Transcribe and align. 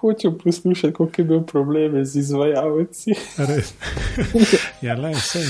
hočem 0.00 0.38
poslušati, 0.44 0.92
kako 0.92 1.10
je 1.18 1.24
bil 1.24 1.42
problem 1.42 2.04
z 2.04 2.16
izvajalci. 2.16 3.14
ja, 4.86 4.94
le, 4.94 5.10
vse. 5.10 5.44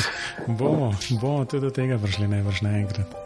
Bomo, 0.46 0.94
bomo 1.20 1.44
tudi 1.44 1.66
do 1.66 1.70
tega 1.70 1.98
prišli, 1.98 2.28
ne 2.28 2.42
vrš 2.42 2.62
naenkrat. 2.62 3.16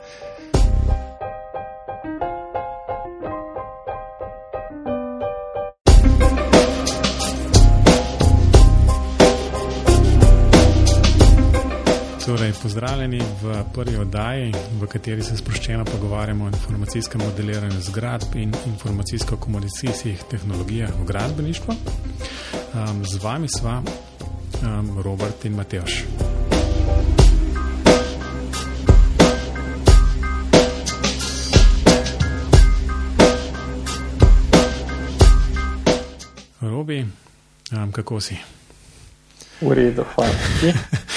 Pozdravljeni 12.62 13.18
v 13.42 13.64
prvi 13.74 13.96
oddaji, 13.96 14.52
v 14.80 14.86
kateri 14.86 15.22
se 15.22 15.36
sproščeno 15.36 15.84
pogovarjamo 15.84 16.44
o 16.44 16.48
informacijskem 16.48 17.20
modeliranju 17.24 17.80
zgradb 17.80 18.36
in 18.36 18.54
informacijsko-komunikacijskih 18.66 20.22
tehnologijah 20.30 20.90
v 21.00 21.04
gradbeništvu. 21.04 21.74
Um, 21.74 23.04
z 23.04 23.22
vami 23.22 23.48
sva 23.48 23.82
um, 23.82 25.02
Robert 25.02 25.44
in 25.44 25.54
Mateoš. 25.54 26.04
Robi, 36.60 37.06
um, 37.72 37.92
kako 37.92 38.20
si? 38.20 38.38
V 39.60 39.72
redu, 39.72 40.04
hvala 40.14 40.34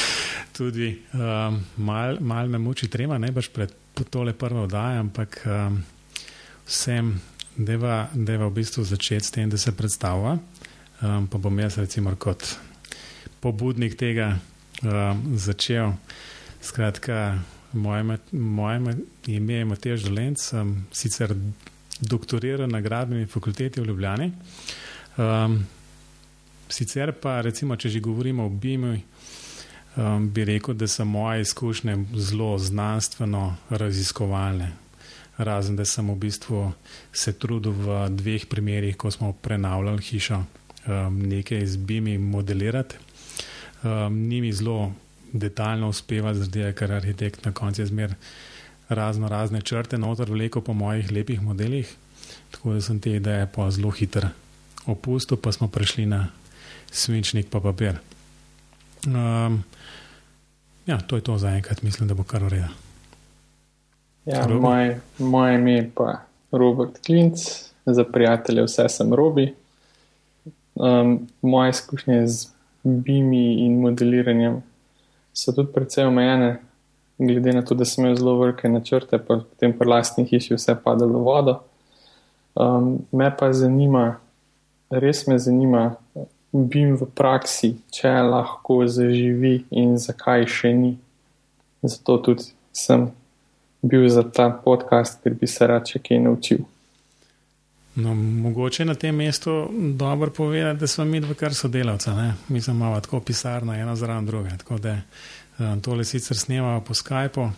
tudi 0.55 0.95
um, 1.13 1.59
malo 1.77 2.21
mal 2.21 2.47
me 2.47 2.57
muči 2.57 2.87
trema, 2.87 3.17
ne 3.17 3.31
baš 3.31 3.49
pred 3.51 3.73
tole 4.09 4.33
prvo 4.33 4.63
oddajo, 4.63 4.99
ampak 5.03 5.41
um, 5.45 5.81
vsem 6.67 7.13
deva, 7.57 8.07
deva 8.13 8.47
v 8.47 8.55
bistvu 8.59 8.83
začeti 8.83 9.25
s 9.25 9.31
tem, 9.31 9.49
da 9.49 9.57
se 9.57 9.75
predstavlja. 9.75 10.37
Um, 11.03 11.27
pa 11.27 11.37
bom 11.37 11.59
jaz 11.59 11.77
recimo 11.77 12.15
kot 12.15 12.43
pobudnik 13.43 13.97
tega 13.99 14.37
um, 14.83 15.23
začel. 15.37 15.93
Skratka, 16.63 17.37
moje, 17.73 18.17
moje 18.31 18.95
ime 19.27 19.53
je 19.59 19.65
Matej 19.65 19.97
Žolenc, 19.97 20.39
sem 20.41 20.75
sicer 20.91 21.35
doktoriral 22.01 22.67
na 22.67 22.81
gradbeni 22.81 23.27
fakulteti 23.27 23.81
v 23.81 23.85
Ljubljani. 23.91 24.31
Um, 25.17 25.59
sicer 26.69 27.13
pa, 27.13 27.41
recimo, 27.41 27.75
če 27.75 27.89
že 27.89 28.01
govorimo 28.03 28.47
o 28.47 28.49
BIM-u, 28.49 28.95
um, 29.97 30.29
bi 30.29 30.45
rekel, 30.45 30.73
da 30.73 30.87
so 30.87 31.05
moje 31.05 31.41
izkušnje 31.41 31.97
zelo 32.15 32.57
znanstveno 32.57 33.55
raziskovalne. 33.69 34.71
Razen 35.37 35.75
da 35.75 35.85
sem 35.85 36.09
v 36.09 36.15
bistvu 36.15 36.71
se 37.13 37.33
trudil 37.33 37.71
v 37.71 38.09
dveh 38.09 38.45
primerih, 38.45 38.97
ko 38.97 39.11
smo 39.11 39.33
prenavljali 39.33 40.01
hišo, 40.01 40.43
um, 40.87 41.19
nekaj 41.19 41.65
z 41.67 41.77
BIM-i 41.77 42.17
modelirati. 42.17 42.95
Um, 43.83 44.15
ni 44.27 44.41
mi 44.41 44.53
zelo 44.53 44.93
detaljno 45.33 45.89
uspeva, 45.89 46.33
zdaj, 46.33 46.73
ker 46.73 46.91
arhitekt 46.91 47.45
na 47.45 47.51
koncu 47.51 47.85
zmer 47.85 48.15
razno 48.89 49.27
razne 49.27 49.61
črte 49.61 49.97
noter 49.97 50.31
vleko 50.31 50.61
po 50.61 50.73
mojih 50.73 51.11
lepih 51.11 51.41
modelih. 51.41 51.95
Tako 52.51 52.73
da 52.73 52.81
sem 52.81 52.99
te 52.99 53.11
ideje 53.11 53.47
pa 53.55 53.71
zelo 53.71 53.91
hiter 53.91 54.27
opustil, 54.85 55.37
pa 55.37 55.51
smo 55.51 55.67
prišli 55.67 56.05
na 56.05 56.27
svinčnik 56.91 57.49
pa 57.49 57.59
papir. 57.59 57.97
Um, 59.05 59.63
ja, 60.85 60.97
to 60.97 61.15
je 61.15 61.21
to 61.21 61.37
za 61.37 61.49
enkrat, 61.49 61.81
mislim, 61.81 62.07
da 62.07 62.13
bo 62.13 62.23
kar 62.23 62.43
ureda. 62.43 62.69
Ja, 64.25 64.47
moje, 64.47 65.01
moje 65.19 65.55
ime 65.55 65.71
je 65.71 65.91
pa 65.95 66.21
Robert 66.51 67.05
Klinc, 67.05 67.39
za 67.85 68.03
prijatelje 68.03 68.63
vse 68.63 68.89
sem 68.89 69.13
Robi. 69.13 69.53
Um, 70.75 71.27
moje 71.41 71.69
izkušnje 71.69 72.27
z 72.27 72.47
BIMI 72.83 73.65
in 73.65 73.79
modeliranjem 73.81 74.63
so 75.33 75.51
tudi 75.51 75.73
precej 75.73 76.05
omejene, 76.05 76.59
glede 77.17 77.53
na 77.53 77.61
to, 77.61 77.75
da 77.75 77.85
sem 77.85 78.05
imel 78.05 78.15
zelo 78.15 78.37
velike 78.39 78.69
načrte, 78.69 79.17
pa 79.17 79.37
potem 79.37 79.73
pri 79.77 79.87
lastni 79.87 80.25
hiši 80.25 80.55
vse 80.55 80.75
padalo 80.83 81.19
v 81.19 81.23
vodo. 81.23 81.59
Um, 82.55 83.05
me 83.11 83.29
pa 83.37 83.51
zanima, 83.53 84.19
res 84.89 85.27
me 85.27 85.39
zanima, 85.39 85.95
BIM 86.55 86.95
v 86.95 87.07
praksi, 87.11 87.73
če 87.91 88.13
lahko 88.23 88.85
zaživi 88.87 89.57
in 89.75 89.97
zakaj 89.99 90.47
še 90.47 90.71
ni. 90.73 90.93
Zato 91.83 92.17
tudi 92.23 92.47
sem 92.71 93.09
bil 93.83 94.07
za 94.09 94.23
ta 94.23 94.49
podcast, 94.49 95.19
ker 95.23 95.35
bi 95.35 95.47
se 95.47 95.67
rad 95.67 95.85
še 95.89 95.99
kaj 95.99 96.23
naučil. 96.23 96.63
No, 97.95 98.15
mogoče 98.15 98.85
na 98.85 98.95
tem 98.95 99.15
mestu 99.15 99.69
dobro 99.95 100.31
povedati, 100.31 100.79
da 100.79 100.87
smo 100.87 101.05
mi 101.05 101.19
dva 101.19 101.33
kar 101.33 101.53
sodelavca. 101.55 102.15
Ne? 102.15 102.33
Mi 102.49 102.61
smo 102.61 102.73
malo 102.73 102.99
tako 102.99 103.19
pisarna, 103.19 103.77
ena 103.79 103.95
zraven 103.95 104.25
druge. 104.25 104.57
Tako 104.57 104.77
da 104.77 104.97
um, 105.59 105.81
tole 105.81 106.03
sicer 106.03 106.37
snemamo 106.37 106.81
po 106.81 106.93
Skypu, 106.93 107.49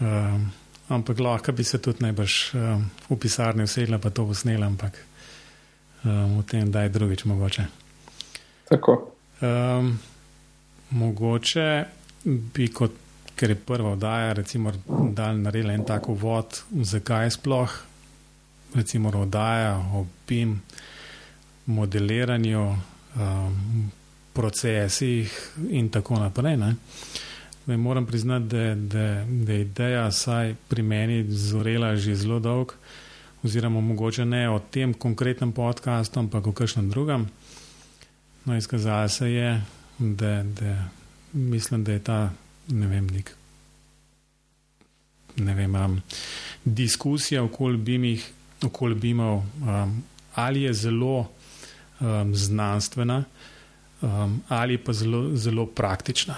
um, 0.00 0.50
ampak 0.88 1.18
lahko 1.18 1.52
bi 1.52 1.64
se 1.64 1.82
tudi 1.82 2.04
najbrž 2.04 2.54
um, 2.54 2.86
v 3.10 3.18
pisarni 3.18 3.66
usedla 3.66 3.98
pa 3.98 4.10
to 4.10 4.26
posnela, 4.26 4.66
ampak 4.66 5.02
um, 6.04 6.38
v 6.38 6.46
tem 6.46 6.70
daj 6.70 6.88
drugič 6.88 7.24
mogoče. 7.24 7.79
Tako. 8.70 9.10
Um, 9.40 9.98
mogoče 10.90 11.84
bi, 12.24 12.68
kot, 12.70 12.92
ker 13.34 13.50
je 13.50 13.56
prva 13.56 13.96
oddaja, 13.96 14.32
recimo, 14.32 14.72
da 15.10 15.32
naredili 15.32 15.74
en 15.74 15.84
tak 15.84 16.08
uvod, 16.08 16.60
zakaj 16.70 17.30
sploh, 17.34 17.72
recimo, 18.74 19.10
oddaja 19.10 19.74
o 19.94 20.04
BIM, 20.28 20.60
modeliranju, 21.66 22.62
um, 23.16 23.90
procesih 24.32 25.34
in 25.70 25.88
tako 25.90 26.20
naprej. 26.22 26.56
Ne? 26.56 26.74
Ne, 27.66 27.76
moram 27.76 28.06
priznati, 28.06 28.46
da, 28.46 28.74
da, 28.74 29.24
da 29.26 29.52
je 29.52 29.60
ideja, 29.60 30.10
saj 30.10 30.54
pri 30.68 30.82
meni, 30.82 31.24
zorela 31.30 31.96
že 31.96 32.14
zelo 32.14 32.38
dolgo, 32.38 32.78
oziroma 33.42 33.80
mogoče 33.80 34.24
ne 34.24 34.50
o 34.50 34.58
tem 34.70 34.94
konkretnem 34.94 35.52
podkastu, 35.52 36.20
ampak 36.20 36.46
o 36.46 36.52
kakšnem 36.52 36.90
drugem. 36.90 37.26
No, 38.44 38.56
izkazalo 38.56 39.08
se 39.08 39.32
je, 39.32 39.62
da, 39.98 40.42
da 40.42 40.88
mislim, 41.32 41.84
da 41.84 41.92
je 41.92 41.98
ta 41.98 42.30
ne 42.68 42.86
vem, 42.86 43.06
nek, 43.06 43.34
ne 45.36 45.54
vem, 45.54 45.74
um, 45.74 46.00
diskusija 46.64 47.42
okoli 47.42 47.76
bimih, 47.76 48.30
okoli 48.62 48.94
bimov, 48.94 49.36
um, 49.36 50.02
ali 50.34 50.62
je 50.62 50.72
zelo 50.74 51.30
um, 52.00 52.34
znanstvena, 52.34 53.24
um, 54.00 54.40
ali 54.48 54.78
pa 54.78 54.92
zelo, 54.92 55.36
zelo 55.36 55.66
praktična. 55.66 56.36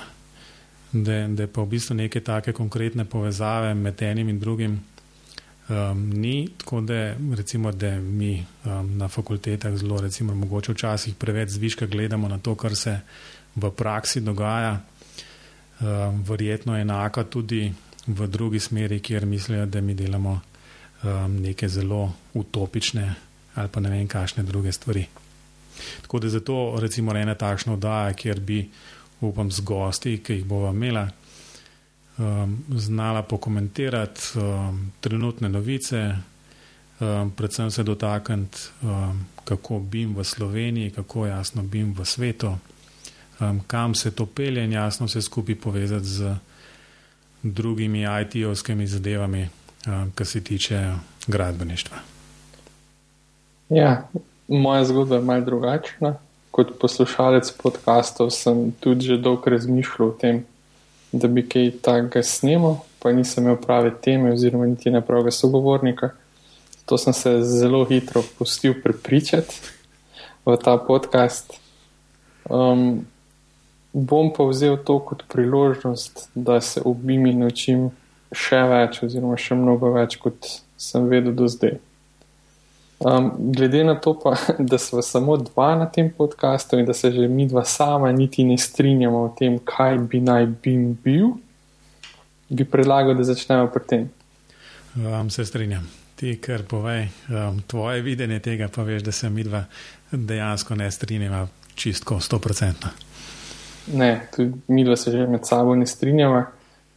Da, 0.93 1.29
da 1.29 1.47
pa 1.47 1.63
v 1.63 1.67
bistvu 1.67 1.95
neke 1.97 2.21
take 2.21 2.53
konkretne 2.53 3.05
povezave 3.05 3.75
med 3.75 4.03
enim 4.03 4.29
in 4.29 4.41
drugim 4.41 4.81
um, 5.69 6.11
ni, 6.11 6.49
tako 6.59 6.81
da, 6.81 7.15
recimo, 7.37 7.73
da 7.73 7.91
mi 8.01 8.47
um, 8.65 8.97
na 8.99 9.09
fakultetah 9.09 9.77
zelo, 9.77 10.01
recimo, 10.01 10.35
mogoče 10.35 10.73
včasih 10.73 11.15
preveč 11.15 11.51
zviška 11.51 11.87
gledamo 11.87 12.29
na 12.29 12.39
to, 12.39 12.55
kar 12.55 12.77
se 12.77 13.01
v 13.57 13.71
praksi 13.71 14.21
dogaja. 14.21 14.81
Um, 15.81 16.23
verjetno 16.23 16.77
je 16.77 16.83
enaka 16.83 17.25
tudi 17.25 17.73
v 18.07 18.27
drugi 18.27 18.61
smeri, 18.61 19.01
kjer 19.01 19.27
mislijo, 19.27 19.67
da 19.67 19.81
mi 19.81 19.95
delamo 19.95 20.41
um, 21.03 21.37
neke 21.43 21.69
zelo 21.69 22.13
utopične 22.35 23.15
ali 23.55 23.69
pa 23.69 23.81
ne 23.81 23.91
vem, 23.91 24.07
kakšne 24.09 24.43
druge 24.43 24.73
stvari. 24.73 25.07
Tako 26.03 26.19
da 26.19 26.29
zato, 26.29 26.77
recimo, 26.81 27.13
ena 27.17 27.35
takšna 27.35 27.73
oddaja, 27.73 28.13
kjer 28.13 28.41
bi, 28.41 28.63
upam, 29.21 29.51
z 29.51 29.61
gosti, 29.61 30.19
ki 30.25 30.39
jih 30.39 30.47
bomo 30.49 30.71
imeli 30.73 31.05
um, 32.19 32.65
znala 32.75 33.23
pokomentirati 33.23 34.21
um, 34.35 34.93
trenutne 35.01 35.49
novice, 35.49 36.15
um, 37.01 37.31
predvsem 37.31 37.71
se 37.71 37.83
dotakniti, 37.83 38.59
um, 38.83 39.27
kako 39.45 39.79
bim 39.79 40.17
v 40.17 40.25
Sloveniji, 40.25 40.91
kako 40.91 41.27
jasno 41.27 41.63
bim 41.63 41.95
v 41.99 42.05
svetu, 42.05 42.57
um, 43.41 43.61
kam 43.67 43.95
se 43.95 44.11
to 44.11 44.27
pelje 44.27 44.65
in 44.65 44.73
jasno 44.73 45.07
vse 45.07 45.23
skupaj 45.23 45.55
povezati 45.55 46.05
z 46.05 46.35
drugimi 47.43 48.05
IT-ovskimi 48.23 48.87
zadevami, 48.87 49.49
um, 49.87 50.13
kar 50.15 50.27
se 50.27 50.41
tiče 50.41 50.93
gradbeništva. 51.27 51.97
Ja, 53.69 54.09
moja 54.49 54.85
zgodba 54.85 55.17
je 55.17 55.23
malce 55.23 55.45
drugačna. 55.45 56.15
Kot 56.53 56.75
poslušalec 56.81 57.49
podkastov 57.63 58.31
sem 58.31 58.73
tudi 58.81 59.07
že 59.07 59.17
dolgo 59.17 59.51
razmišljal 59.51 60.09
o 60.09 60.13
tem, 60.13 60.45
da 61.13 61.29
bi 61.29 61.45
kaj 61.49 61.71
takega 61.85 62.23
snimal, 62.23 62.81
pa 63.03 63.13
nisem 63.13 63.45
imel 63.45 63.57
prave 63.61 63.93
teme, 64.01 64.33
oziroma 64.33 64.67
niti 64.67 64.91
ne 64.91 65.01
pravega 65.05 65.31
sogovornika. 65.31 66.11
To 66.87 66.99
sem 66.99 67.13
se 67.13 67.37
zelo 67.43 67.85
hitro 67.85 68.23
pustil 68.39 68.75
prepričati 68.83 69.61
v 70.47 70.57
ta 70.57 70.77
podcast. 70.77 71.55
Um, 72.51 73.07
bom 73.93 74.33
pa 74.33 74.45
vzel 74.45 74.77
to 74.85 74.99
kot 74.99 75.23
priložnost, 75.29 76.29
da 76.35 76.61
se 76.61 76.83
obim 76.85 77.27
in 77.27 77.45
naučim 77.45 77.91
še 78.33 78.63
več, 78.69 79.03
oziroma 79.05 79.37
še 79.37 79.55
mnogo 79.55 79.93
več, 79.95 80.17
kot 80.17 80.49
sem 80.81 81.07
vedel 81.09 81.37
do 81.37 81.49
zdaj. 81.49 81.79
Um, 83.05 83.33
glede 83.39 83.85
na 83.85 83.95
to, 83.95 84.15
pa, 84.19 84.37
da 84.71 84.79
smo 84.79 85.03
samo 85.03 85.37
dva 85.37 85.75
na 85.75 85.87
tem 85.87 86.11
podkastu 86.19 86.79
in 86.79 86.87
da 86.87 86.95
se 86.95 87.11
že 87.13 87.29
mi 87.29 87.49
dva 87.49 87.65
sama 87.65 88.13
niti 88.13 88.45
ne 88.45 88.59
strinjamo 88.59 89.19
o 89.19 89.35
tem, 89.39 89.59
kaj 89.59 89.99
bi 89.99 90.21
naj 90.21 90.47
bil, 90.47 90.95
bil 91.05 91.33
bi 92.49 92.65
predlagal, 92.65 93.15
da 93.15 93.25
začnemo 93.25 93.67
pri 93.73 93.83
tem. 93.89 94.11
Um, 94.95 95.31
se 95.31 95.45
strinjam. 95.45 95.89
Ti, 96.17 96.37
kar 96.39 96.63
povej, 96.69 97.09
um, 97.29 97.63
tvoje 97.67 98.03
videnje 98.03 98.39
tega, 98.39 98.69
pa 98.69 98.83
veš, 98.83 99.03
da 99.03 99.13
se 99.13 99.31
mi 99.31 99.43
dva 99.43 99.65
dejansko 100.13 100.75
ne 100.75 100.91
strinjava 100.91 101.47
čistko, 101.75 102.21
sto 102.21 102.39
procentno. 102.39 102.91
Ne, 103.95 104.29
tudi 104.37 104.53
mi 104.69 104.85
dva 104.85 104.97
se 104.97 105.11
že 105.11 105.27
med 105.27 105.47
sabo 105.49 105.75
ne 105.75 105.87
strinjava, 105.87 106.45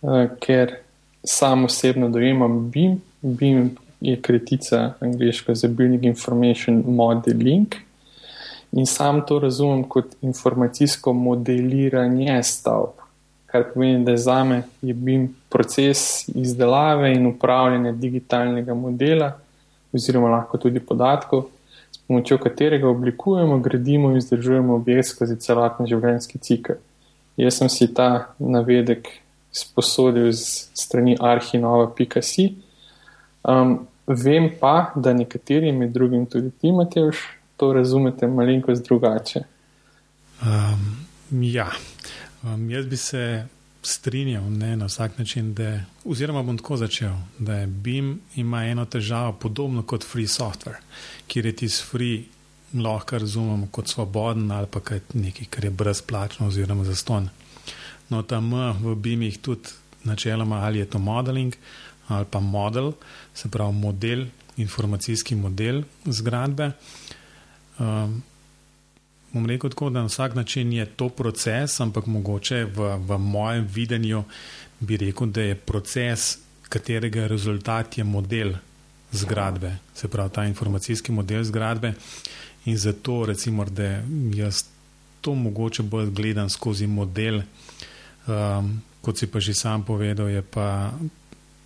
uh, 0.01 0.27
ker 0.39 0.75
sam 1.23 1.65
osebno 1.65 2.09
dojemam 2.09 2.69
BIM. 2.69 2.99
BIM 3.21 3.77
je 4.09 4.21
kritica 4.21 4.93
angliško 4.99 5.55
za 5.55 5.67
Building 5.67 6.05
Information 6.05 6.83
Modeling. 6.87 7.75
In 8.71 8.85
sam 8.85 9.21
to 9.25 9.39
razumem 9.39 9.83
kot 9.83 10.05
informacijsko 10.21 11.13
modeliranje 11.13 12.43
stavb, 12.43 12.99
kar 13.45 13.63
pomeni, 13.73 14.05
da 14.05 14.17
za 14.17 14.43
me 14.43 14.63
je 14.81 14.93
bil 14.93 15.27
proces 15.49 16.27
izdelave 16.27 17.13
in 17.15 17.27
upravljanja 17.27 17.91
digitalnega 17.91 18.73
modela, 18.73 19.31
oziroma 19.93 20.29
lahko 20.29 20.57
tudi 20.57 20.79
podatkov, 20.79 21.45
s 21.91 21.97
pomočjo 22.07 22.37
katerega 22.37 22.89
oblikujemo, 22.89 23.59
gradimo 23.59 24.11
in 24.11 24.17
vzdržujemo 24.17 24.75
objekt 24.75 25.07
skozi 25.07 25.39
celoten 25.39 25.87
življenjski 25.87 26.37
cikl. 26.37 26.75
Jaz 27.37 27.61
sem 27.61 27.69
si 27.69 27.87
ta 27.93 28.35
navedek 28.39 29.07
sposodil 29.55 30.31
z 30.31 30.67
strani 30.75 31.15
arhinova.si. 31.19 32.49
Um, 33.43 33.87
Vem 34.07 34.49
pa, 34.59 34.91
da 34.95 35.13
nekateri, 35.13 35.71
med 35.71 35.91
drugim 35.91 36.25
tudi 36.25 36.51
ti, 36.51 36.71
Mateoš, 36.71 37.17
to 37.57 37.73
razumete 37.73 38.27
malenkost 38.27 38.85
drugače. 38.85 39.41
Um, 40.41 41.41
ja, 41.41 41.71
um, 42.43 42.69
jaz 42.69 42.85
bi 42.85 42.97
se 42.97 43.47
strinjal 43.81 44.43
ne, 44.51 44.75
na 44.75 44.85
vsak 44.85 45.17
način, 45.17 45.53
da, 45.53 45.79
oziroma 46.05 46.43
bom 46.43 46.57
tako 46.57 46.77
začel, 46.77 47.13
da 47.39 47.53
je 47.53 47.67
BIM 47.67 48.19
ima 48.35 48.65
eno 48.65 48.85
težavo, 48.85 49.33
podobno 49.33 49.83
kot 49.83 50.03
free 50.03 50.27
software, 50.27 50.77
kjer 51.27 51.45
je 51.45 51.55
tisti 51.55 51.85
free 51.89 52.23
lahko 52.73 53.17
razumemo 53.17 53.67
kot 53.71 53.87
svoboden 53.87 54.51
ali 54.51 54.67
pa 54.71 54.79
nekaj, 55.13 55.45
kar 55.49 55.65
je 55.65 55.71
brezplačno 55.71 56.47
oziroma 56.47 56.83
zaston. 56.83 57.29
No, 58.09 58.21
tam 58.21 58.53
v 58.81 58.95
BIM-ih 58.95 59.37
tudi 59.37 59.69
načeloma 60.03 60.55
ali 60.55 60.79
je 60.79 60.85
to 60.85 60.99
modeling 60.99 61.55
ali 62.07 62.25
pa 62.31 62.39
model, 62.39 62.91
se 63.33 63.49
pravi 63.49 63.73
model, 63.73 64.25
informacijski 64.57 65.35
model 65.35 65.83
zgradbe. 66.05 66.71
Um, 67.79 68.23
bom 69.33 69.45
rekel 69.45 69.69
tako, 69.69 69.89
da 69.89 69.99
na 69.99 70.05
vsak 70.05 70.35
način 70.35 70.73
je 70.73 70.85
to 70.85 71.09
proces, 71.09 71.79
ampak 71.79 72.05
mogoče 72.05 72.65
v, 72.65 72.95
v 72.97 73.17
mojem 73.17 73.67
videnju 73.73 74.23
bi 74.79 74.97
rekel, 74.97 75.27
da 75.27 75.41
je 75.41 75.55
proces, 75.55 76.37
katerega 76.69 77.27
rezultat 77.27 77.97
je 77.97 78.03
model 78.03 78.53
zgradbe, 79.11 79.75
se 79.95 80.07
pravi 80.07 80.29
ta 80.29 80.45
informacijski 80.45 81.11
model 81.11 81.43
zgradbe. 81.43 81.93
In 82.65 82.77
zato, 82.77 83.25
recimo, 83.25 83.65
da 83.65 84.01
jaz 84.33 84.63
to 85.21 85.33
mogoče 85.35 85.83
bolj 85.83 86.09
gledam 86.09 86.49
skozi 86.49 86.87
model, 86.87 87.41
um, 88.27 88.81
kot 89.01 89.17
si 89.17 89.27
pa 89.27 89.39
že 89.39 89.53
sam 89.53 89.83
povedal, 89.85 90.29
je 90.29 90.41
pa 90.41 90.91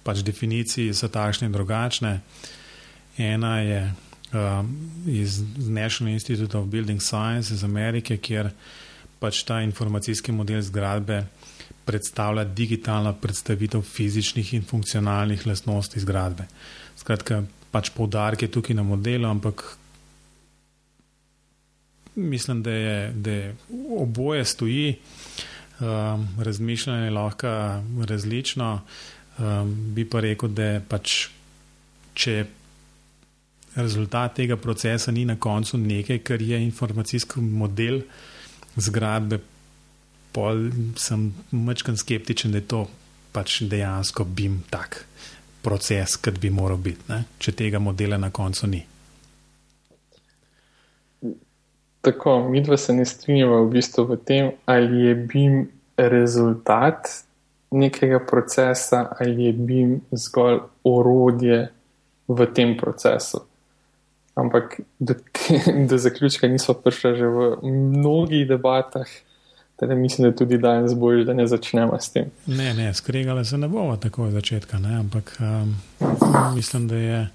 pač 0.09 0.23
definicije 0.25 0.93
so 0.97 1.07
takšne 1.13 1.45
in 1.45 1.53
drugačne. 1.53 2.15
Ena 3.21 3.59
je 3.61 3.81
um, 4.33 4.71
iz 5.05 5.37
National 5.57 6.13
Institute 6.13 6.57
of 6.57 6.65
Building 6.65 7.01
Science 7.01 7.53
iz 7.53 7.63
Amerike, 7.63 8.17
kjer 8.17 8.49
pač 9.21 9.43
ta 9.45 9.59
informacijski 9.61 10.33
model 10.33 10.63
zgradbe 10.65 11.23
predstavlja 11.85 12.43
digitalno 12.43 13.13
predstavitev 13.21 13.81
fizičnih 13.81 14.53
in 14.53 14.65
funkcionalnih 14.65 15.45
lastnosti 15.47 16.01
zgradbe. 16.01 16.45
Skratka, 16.97 17.43
pač 17.73 17.91
poudarek 17.93 18.45
je 18.45 18.51
tukaj 18.51 18.77
na 18.77 18.85
modelu, 18.85 19.29
ampak 19.29 19.63
mislim, 22.15 22.63
da 22.63 22.71
je, 22.71 22.97
da 23.13 23.31
je 23.31 23.55
oboje 23.97 24.45
stoji, 24.45 24.95
um, 25.79 26.27
razmišljanje 26.37 27.05
je 27.05 27.15
lahko 27.15 27.47
različno. 28.07 28.81
Um, 29.39 29.71
bi 29.95 30.03
pa 30.03 30.19
rekel, 30.19 30.51
da 30.51 30.81
pač, 30.83 31.29
če 32.13 32.41
rezultat 33.79 34.35
tega 34.35 34.57
procesa 34.59 35.13
ni 35.15 35.23
na 35.25 35.37
koncu 35.39 35.77
nekaj, 35.79 36.19
kar 36.27 36.41
je 36.43 36.59
informacijski 36.59 37.39
model 37.39 38.01
zgradbe, 38.75 39.39
pol 40.35 40.67
sem 40.99 41.29
mečkan 41.51 41.97
skeptičen, 41.97 42.51
da 42.51 42.59
je 42.59 42.67
to 42.67 42.81
pač 43.31 43.61
dejansko 43.69 44.25
bim 44.25 44.59
tak 44.69 45.05
proces, 45.63 46.17
kot 46.17 46.39
bi 46.39 46.51
moral 46.51 46.79
biti, 46.81 47.07
ne? 47.09 47.23
če 47.39 47.55
tega 47.55 47.79
modela 47.79 48.19
na 48.19 48.31
koncu 48.35 48.67
ni. 48.67 48.83
Tako, 52.01 52.49
mi 52.49 52.61
dva 52.63 52.77
se 52.79 52.95
ne 52.95 53.05
strinjava 53.05 53.59
v 53.65 53.73
bistvu 53.73 54.05
v 54.07 54.19
tem, 54.23 54.51
ali 54.65 55.07
je 55.07 55.15
BIM 55.15 55.57
rezultat 55.99 57.11
nekega 57.71 58.19
procesa 58.19 59.07
ali 59.19 59.43
je 59.43 59.53
BIM 59.53 60.01
zgolj 60.11 60.59
orodje 60.83 61.69
v 62.27 62.45
tem 62.53 62.77
procesu. 62.77 63.45
Ampak 64.35 64.79
do, 64.99 65.13
do 65.89 65.97
zaključka 65.97 66.47
nismo 66.47 66.73
prišli 66.73 67.15
že 67.17 67.27
v 67.27 67.57
mnogih 67.63 68.47
debatah, 68.47 69.07
teda 69.79 69.95
mislim, 69.95 70.31
da 70.31 70.35
tudi 70.35 70.57
danes 70.57 70.93
boš, 70.93 71.25
da 71.25 71.33
ne 71.33 71.47
začnemo 71.47 71.99
s 71.99 72.11
tem. 72.11 72.31
Ne, 72.45 72.73
ne, 72.73 72.93
skregale 72.93 73.45
se 73.45 73.57
ne 73.57 73.67
bomo 73.67 73.97
tako 73.97 74.23
od 74.23 74.31
začetka, 74.31 74.79
ne? 74.79 74.95
ampak 74.99 75.37
um, 75.39 75.75
mislim, 76.55 76.87
da 76.87 76.95
je, 76.95 77.29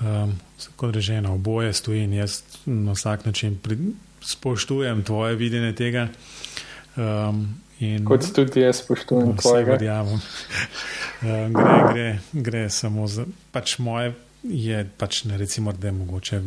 um, 0.00 0.32
kot 0.76 0.94
rečeno, 0.94 1.34
oboje 1.34 1.72
stoji 1.72 2.02
in 2.02 2.12
jaz 2.12 2.42
na 2.66 2.92
vsak 2.92 3.24
način 3.24 3.58
pri, 3.62 3.78
spoštujem 4.20 5.04
tvoje 5.04 5.34
videnje 5.34 5.74
tega. 5.74 6.08
Um, 6.96 7.65
In, 7.80 8.04
Kot 8.08 8.24
tudi 8.32 8.62
jaz 8.62 8.80
spoštujem 8.80 9.34
tvojega. 9.36 9.76
Verjamem. 9.76 10.20
Uh, 11.20 11.48
gre, 11.56 11.74
gre, 11.92 12.06
gre 12.32 12.62
samo 12.72 13.04
za 13.06 13.26
pač 13.52 13.76
moje, 13.84 14.14
je 14.42 14.80
pač 14.96 15.24
ne 15.28 15.36
recimo, 15.36 15.72
da 15.72 15.90
je 15.90 15.92
mogoče, 15.92 16.40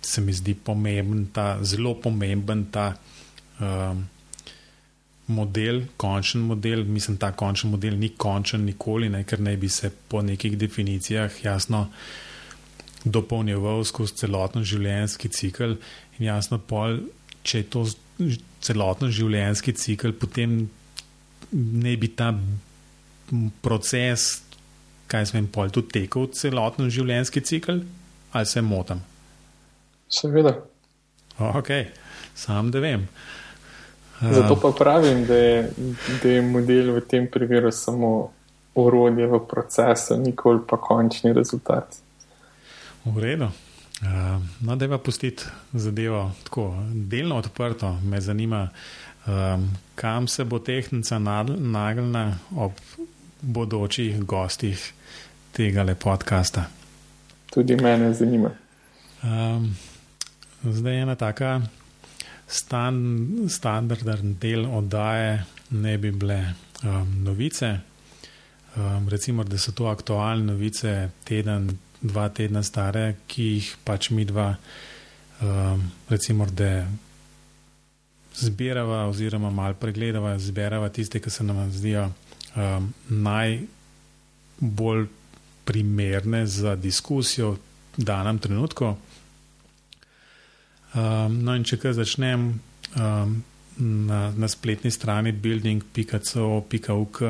se 0.00 0.24
mi 0.24 0.32
zdi 0.32 0.54
pomemben 0.54 1.26
ta, 1.34 1.58
zelo 1.60 1.92
pomemben 2.00 2.64
ta 2.72 2.94
um, 3.60 4.06
model, 5.26 5.82
končen 5.96 6.40
model. 6.48 6.84
Mislim, 6.84 7.18
ta 7.20 7.32
končen 7.36 7.70
model 7.70 7.98
ni 8.00 8.14
končen 8.16 8.64
nikoli, 8.64 9.10
ne, 9.12 9.24
ker 9.24 9.40
naj 9.40 9.56
bi 9.60 9.68
se 9.68 9.92
po 10.08 10.22
nekih 10.22 10.56
definicijah 10.58 11.44
jasno 11.44 11.86
dopolnjeval 13.04 13.84
skozi 13.88 14.16
celoten 14.24 14.64
življenjski 14.64 15.30
cikl 15.32 15.76
in 16.18 16.26
jasno 16.26 16.58
pol, 16.58 16.98
če 17.42 17.62
je 17.62 17.68
to 17.72 17.84
celoten 18.60 19.12
življenjski 19.14 19.74
cikl, 19.76 20.14
potem 20.16 20.62
ne 21.50 21.96
bi 21.96 22.10
ta 22.16 22.30
proces, 23.64 24.42
kaj 25.10 25.26
se 25.26 25.36
vem, 25.36 25.48
pol 25.50 25.72
tudi 25.74 26.00
tekel 26.00 26.28
celoten 26.36 26.90
življenjski 26.92 27.42
cikl, 27.46 27.82
ali 28.32 28.46
se 28.46 28.62
motim? 28.62 29.02
Seveda. 30.10 30.56
Ok, 31.38 31.70
sam 32.36 32.70
da 32.70 32.82
vem. 32.82 33.06
Zato 34.20 34.58
pa 34.60 34.72
pravim, 34.76 35.24
da 35.24 35.34
je, 35.34 35.70
da 36.22 36.28
je 36.28 36.42
model 36.44 36.92
v 36.98 37.00
tem 37.08 37.24
primeru 37.30 37.72
samo 37.72 38.10
orodje 38.76 39.26
v 39.26 39.40
procesu, 39.48 40.18
nikoli 40.20 40.60
pa 40.68 40.76
končni 40.76 41.32
rezultat. 41.32 41.96
V 43.04 43.16
redu. 43.18 43.48
Uh, 44.00 44.42
no, 44.60 44.76
da 44.76 44.84
je 44.84 44.88
pa 44.88 44.98
pustiti 44.98 45.44
zadevo 45.72 46.32
tako 46.44 46.84
delno 46.92 47.36
odprto, 47.36 48.00
me 48.04 48.20
zanima, 48.20 48.68
um, 49.26 49.70
kam 49.94 50.28
se 50.28 50.44
bo 50.44 50.58
tehnica 50.58 51.18
nagnila 51.18 52.34
ob 52.56 52.72
bodočih 53.42 54.24
gostih 54.24 54.92
tega 55.52 55.94
podcasta. 55.94 56.64
Tudi 57.52 57.76
mene 57.76 58.14
zanima. 58.14 58.50
Um, 59.22 59.76
zdaj 60.64 60.94
je 60.94 61.02
ena 61.02 61.14
taka 61.14 61.60
stan, 62.46 63.28
standardna 63.48 64.16
del 64.22 64.66
oddaje, 64.66 65.44
ne 65.70 65.98
bi 65.98 66.10
bile 66.10 66.54
um, 66.82 67.24
novice. 67.24 67.78
Um, 68.76 69.08
recimo, 69.08 69.44
da 69.44 69.58
so 69.58 69.72
to 69.72 69.86
aktualne 69.86 70.52
novice 70.52 71.10
teden 71.24 71.70
dva 72.00 72.28
tedna 72.28 72.62
stare, 72.62 73.16
ki 73.28 73.42
jih 73.42 73.76
pač 73.84 74.10
mi 74.10 74.24
dva, 74.24 74.56
um, 75.42 75.90
recimo, 76.08 76.46
da 76.46 76.86
zbirava, 78.40 79.06
oziroma 79.08 79.50
malo 79.50 79.74
pregledava, 79.74 80.38
zbirava 80.38 80.88
tiste, 80.88 81.20
ki 81.20 81.30
se 81.30 81.44
nam 81.44 81.72
zdijo 81.72 82.10
um, 82.56 82.94
najbolj 83.08 85.06
primerne 85.64 86.46
za 86.46 86.76
diskusijo 86.76 87.50
v 87.52 87.58
danem 87.96 88.38
trenutku. 88.38 88.96
Um, 90.94 91.42
no, 91.44 91.54
in 91.54 91.64
če 91.64 91.78
kar 91.78 91.92
začnem 91.94 92.60
um, 92.98 93.44
na, 93.78 94.32
na 94.34 94.48
spletni 94.50 94.90
strani 94.90 95.32
building.co.uk, 95.32 97.20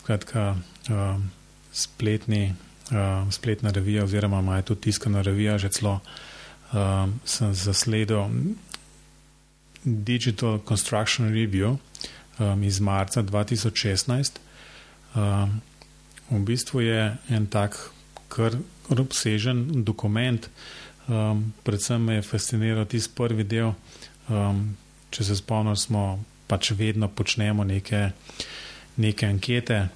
skratka, 0.00 0.56
um, 0.88 1.30
spletni, 1.72 2.54
um, 2.90 3.32
spletna 3.32 3.70
revija, 3.70 4.04
oziroma 4.04 4.40
imajo 4.40 4.62
tudi 4.62 4.80
tiskana 4.80 5.22
revija, 5.22 5.58
že 5.58 5.68
celo 5.68 6.00
um, 6.72 7.20
sem 7.24 7.54
zasledil 7.54 8.28
Digital 9.84 10.60
Construction 10.68 11.32
Review 11.32 11.78
um, 12.38 12.62
iz 12.62 12.80
marca 12.80 13.22
2016. 13.22 14.38
Um, 15.14 15.60
v 16.30 16.44
bistvu 16.46 16.80
je 16.80 17.16
en 17.28 17.46
tak 17.46 17.90
kar 18.28 18.54
obsežen 18.88 19.84
dokument. 19.84 20.48
Um, 21.08 21.52
predvsem 21.62 22.02
me 22.02 22.14
je 22.14 22.22
fasciniral 22.22 22.86
tisti 22.86 23.14
prvi 23.14 23.44
del. 23.44 23.74
Um, 24.28 24.76
če 25.10 25.24
se 25.24 25.36
spomnim, 25.36 25.76
smo 25.76 26.22
pač 26.46 26.70
vedno 26.78 27.08
počnemo 27.08 27.64
neke, 27.64 28.12
neke 29.02 29.26
ankete. 29.26 29.88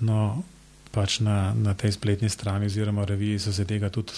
No, 0.00 0.42
pač 0.98 1.20
na, 1.22 1.54
na 1.54 1.78
tej 1.78 1.94
spletni 1.94 2.26
strani, 2.26 2.66
oziroma 2.66 3.06
reviji, 3.06 3.38
so 3.38 3.54
se 3.54 3.62
tega 3.68 3.86
tudi 3.94 4.12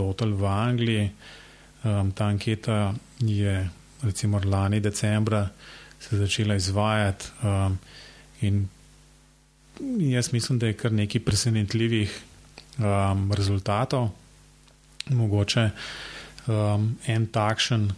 lotili 0.00 0.32
v 0.32 0.48
Angliji. 0.48 1.10
Um, 1.84 2.12
ta 2.16 2.30
anketa 2.32 2.94
je, 3.20 3.56
recimo, 4.02 4.40
lani 4.40 4.80
decembra 4.80 5.44
se 6.00 6.16
začela 6.16 6.56
izvajati. 6.56 7.28
Um, 7.44 7.76
in 8.40 8.64
jaz 10.08 10.32
mislim, 10.32 10.58
da 10.58 10.66
je 10.72 10.78
kar 10.80 10.92
nekaj 10.92 11.20
presenetljivih 11.20 12.16
um, 12.78 13.28
rezultatov. 13.32 14.08
Mogoče 15.12 15.68
um, 16.48 16.96
en 17.06 17.26
takšen 17.26 17.90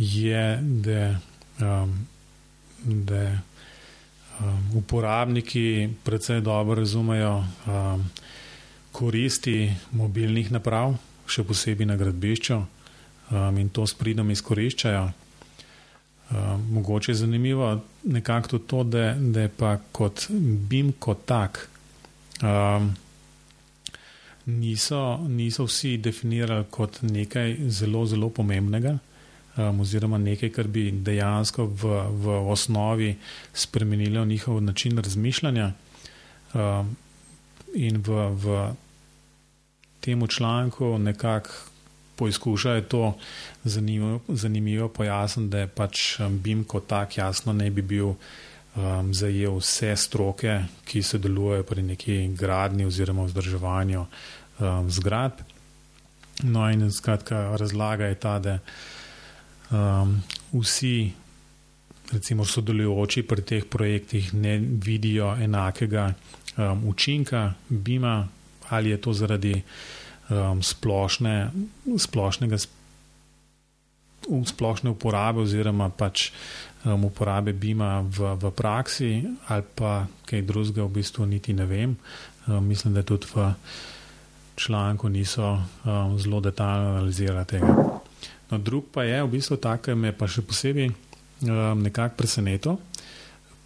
je, 0.00 0.58
da, 0.60 1.20
um, 1.60 1.92
da 2.84 3.38
um, 4.40 4.78
uporabniki 4.78 5.88
predvsej 6.04 6.40
dobro 6.40 6.74
razumejo 6.74 7.44
um, 7.66 8.04
koristi 8.92 9.72
mobilnih 9.92 10.52
naprav, 10.54 10.94
še 11.26 11.44
posebej 11.44 11.88
na 11.88 11.96
gradbišču 11.98 12.56
um, 12.56 13.58
in 13.58 13.68
to 13.68 13.86
s 13.86 13.94
pridom 13.98 14.30
izkoriščajo. 14.30 15.04
Um, 16.30 16.66
mogoče 16.78 17.12
je 17.12 17.20
zanimivo 17.22 17.80
nekako 18.02 18.48
tudi 18.48 18.66
to, 18.66 18.82
da, 18.84 19.14
da 19.14 19.46
je 19.46 19.48
pa 19.48 19.76
kot 19.92 20.26
BIM 20.68 20.92
kot 20.98 21.26
tak. 21.26 21.68
Um, 22.42 22.94
niso, 24.46 25.18
niso 25.28 25.64
vsi 25.64 25.96
definirali 25.96 26.64
kot 26.70 27.02
nekaj 27.02 27.56
zelo, 27.68 28.06
zelo 28.06 28.28
pomembnega, 28.30 28.98
um, 29.56 29.80
oziroma 29.80 30.18
nekaj, 30.18 30.50
kar 30.50 30.68
bi 30.68 30.90
dejansko 30.90 31.66
v, 31.66 31.94
v 32.10 32.38
osnovi 32.50 33.16
spremenilo 33.52 34.24
njihov 34.24 34.62
način 34.62 34.98
razmišljanja. 34.98 35.72
Um, 36.54 36.96
in 37.74 38.02
v, 38.06 38.28
v 38.30 38.74
tem 40.00 40.26
članku 40.28 40.98
nekako 40.98 41.50
poizkušajo 42.16 42.80
to 42.80 43.16
zanimivo, 43.64 44.20
zanimivo 44.28 44.88
pojasniti, 44.88 45.50
da 45.50 45.58
je 45.58 45.66
pač 45.66 46.20
BIM 46.30 46.64
kot 46.64 46.86
tak 46.86 47.18
jasno 47.18 47.52
ne 47.52 47.70
bi 47.70 47.82
bil 47.82 48.14
um, 48.76 49.14
zajel 49.14 49.58
vse 49.58 49.96
stroke, 49.96 50.60
ki 50.84 51.02
sodelujejo 51.02 51.62
pri 51.62 51.82
neki 51.82 52.28
gradni 52.38 52.84
oziroma 52.84 53.24
vzdrževanju 53.24 54.06
um, 54.58 54.90
zgradb. 54.90 55.42
No, 56.42 56.70
in 56.70 56.90
skratka, 56.92 57.56
razlaga 57.56 58.06
je 58.06 58.14
ta, 58.14 58.38
da 58.38 58.58
um, 59.74 60.22
vsi, 60.54 61.12
recimo, 62.12 62.44
sodelujoči 62.44 63.24
pri 63.26 63.42
teh 63.42 63.64
projektih 63.66 64.34
ne 64.34 64.58
vidijo 64.58 65.34
enakega 65.34 66.12
um, 66.56 66.88
učinka 66.88 67.52
BIM-a, 67.68 68.28
ali 68.68 68.90
je 68.90 69.00
to 69.00 69.12
zaradi 69.12 69.62
um, 70.30 70.62
splošne, 70.62 71.50
splošnega. 71.98 72.56
Splošne 74.24 74.88
uporabe, 74.88 75.42
oziroma 75.44 75.90
pač 75.92 76.30
um, 76.84 77.04
uporabe 77.04 77.52
BIM-a 77.52 78.00
v, 78.00 78.32
v 78.40 78.52
praksi, 78.56 79.10
ali 79.52 79.64
pa 79.74 80.06
kaj 80.24 80.46
drugega, 80.48 80.86
v 80.86 80.94
bistvu 80.96 81.28
niti 81.28 81.52
ne 81.52 81.66
vem. 81.68 81.92
Um, 82.46 82.64
mislim, 82.64 82.94
da 82.94 83.02
tudi 83.02 83.28
v 83.34 83.52
članku 84.56 85.08
niso 85.08 85.60
um, 85.84 86.16
zelo 86.18 86.40
detaljno 86.40 86.96
analizirali 86.96 87.44
tega. 87.44 87.93
No, 88.50 88.58
drug 88.58 88.90
pa 88.92 89.04
je 89.04 89.22
v 89.22 89.30
bistvu 89.30 89.56
tak, 89.56 89.88
ki 89.88 89.96
me 89.98 90.12
pa 90.12 90.28
še 90.28 90.44
posebej 90.44 90.90
um, 90.90 91.82
nekako 91.82 92.20
presenetilo, 92.20 92.78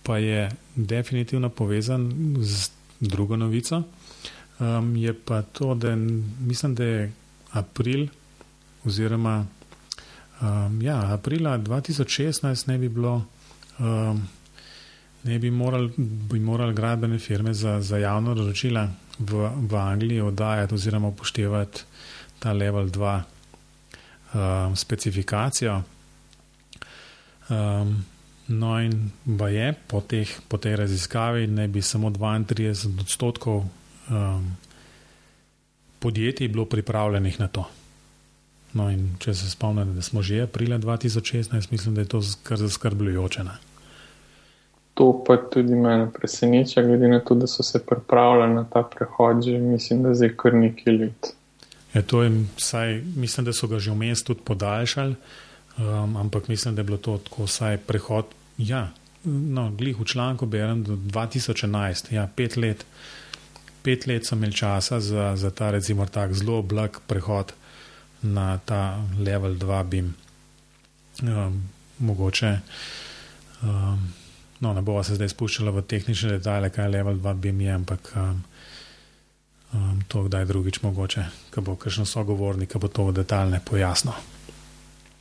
pa 0.03 0.19
je 0.23 0.49
definitivno 0.75 1.51
povezan 1.51 2.09
z 2.41 2.71
drugo 3.01 3.37
novico. 3.37 3.83
Um, 4.59 4.97
je 4.97 5.13
pa 5.15 5.43
to, 5.43 5.75
da 5.75 5.95
mislim, 5.95 6.75
da 6.75 6.85
je 6.85 7.13
april 7.53 8.09
oziroma 8.87 9.47
um, 10.41 10.83
ja, 10.83 10.99
aprila 11.13 11.59
2016 11.59 12.69
ne 12.69 12.79
bi 12.79 12.89
bilo. 12.89 13.23
Um, 13.79 14.27
Ne 15.25 15.39
bi 15.39 15.51
morali, 15.51 15.91
bi 15.99 16.39
morali 16.41 16.75
gradbene 16.75 17.19
firme 17.19 17.51
za, 17.55 17.81
za 17.83 17.99
javno 17.99 18.35
naročila 18.39 18.85
v, 19.19 19.49
v 19.71 19.77
Angliji 19.77 20.21
oddajati 20.21 20.75
oziroma 20.75 21.09
upoštevati 21.09 21.83
ta 22.39 22.53
level 22.53 22.87
2 22.87 23.21
um, 24.35 24.77
specifikacijo. 24.77 25.83
Um, 27.49 28.05
no, 28.49 28.81
in 28.81 29.11
je 29.51 29.75
po, 29.87 30.01
teh, 30.01 30.41
po 30.49 30.59
tej 30.59 30.77
raziskavi, 30.77 31.47
ne 31.47 31.69
bi 31.69 31.83
samo 31.83 32.11
32 32.11 33.01
odstotkov 33.01 33.65
um, 34.11 34.57
podjetij 35.99 36.49
bilo 36.49 36.65
pripravljenih 36.65 37.41
na 37.41 37.49
to. 37.49 37.69
No, 38.73 38.91
in 38.91 39.17
če 39.19 39.33
se 39.35 39.51
spomnite, 39.51 39.97
da 39.97 40.03
smo 40.03 40.23
že 40.23 40.43
aprila 40.45 40.79
2016, 40.79 41.73
mislim, 41.73 41.95
da 41.95 42.05
je 42.05 42.09
to 42.13 42.21
kar 42.43 42.61
zaskrbljujoče. 42.61 43.45
Ne? 43.45 43.57
To 44.95 45.25
pa 45.27 45.37
tudi 45.37 45.75
mene 45.75 46.11
preseneča, 46.13 46.83
glede 46.83 47.09
na 47.09 47.21
to, 47.21 47.35
da 47.35 47.47
so 47.47 47.63
se 47.63 47.81
pripravljali 47.87 48.55
na 48.55 48.65
ta 48.65 48.83
prehod, 48.83 49.43
že 49.45 49.59
mislim, 49.59 50.03
da 50.03 50.15
zdaj 50.15 50.35
kar 50.37 50.55
nekaj 50.55 50.97
let. 50.99 51.33
Ja, 51.95 52.03
je, 52.23 52.45
vsaj, 52.57 53.03
mislim, 53.17 53.47
da 53.47 53.53
so 53.53 53.67
ga 53.67 53.79
že 53.79 53.91
vmes 53.91 54.23
tudi 54.25 54.41
podaljšali, 54.45 55.15
um, 55.79 56.17
ampak 56.17 56.49
mislim, 56.49 56.75
da 56.75 56.81
je 56.81 56.85
bilo 56.85 56.99
to 56.99 57.19
tako 57.19 57.45
vsaj 57.45 57.79
prehod. 57.79 58.27
Ja, 58.59 58.91
no, 59.25 59.71
glih 59.71 60.01
v 60.01 60.05
članku 60.05 60.47
berem 60.47 60.85
do 60.85 60.97
2011, 60.97 62.13
ja, 62.15 62.29
pet 62.37 62.57
let. 62.57 62.85
Pet 63.83 64.07
let 64.07 64.27
so 64.27 64.37
imeli 64.37 64.53
časa 64.53 65.01
za, 65.01 65.37
za 65.37 65.51
ta, 65.51 65.71
recimo, 65.71 66.07
tak 66.07 66.35
zelo 66.35 66.63
blag 66.63 67.01
prehod 67.07 67.53
na 68.23 68.59
ta 68.59 69.05
level 69.19 69.55
2 69.55 69.85
BIM. 69.85 70.15
Um, 71.23 71.63
mogoče. 71.99 72.59
Um, 73.63 74.13
No, 74.61 74.73
ne 74.73 74.83
bova 74.83 75.05
se 75.07 75.15
zdaj 75.15 75.31
spuščala 75.31 75.71
v 75.71 75.85
tehnične 75.87 76.33
detajle, 76.39 76.73
kaj 76.75 76.91
level 76.91 77.21
2 77.23 77.35
BIM 77.43 77.61
je, 77.63 77.75
ampak 77.75 78.09
um, 78.19 78.41
um, 79.73 80.01
to 80.09 80.23
kdaj 80.23 80.45
drugič 80.45 80.83
mogoče, 80.83 81.25
ko 81.55 81.61
bo 81.61 81.77
kakšen 81.77 82.07
sogovornik, 82.07 82.77
bo 82.77 82.89
to 82.89 83.05
v 83.09 83.13
detaljne 83.21 83.61
pojasnil. 83.65 84.15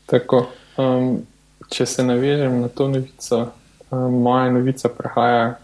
Tako, 0.05 0.47
um, 0.77 1.25
če 1.69 1.85
se 1.85 2.03
navežem 2.03 2.61
na 2.61 2.67
to 2.67 2.87
novico, 2.87 3.51
um, 3.91 4.21
moja 4.23 4.51
novica 4.51 4.89
prehaja 4.89 5.57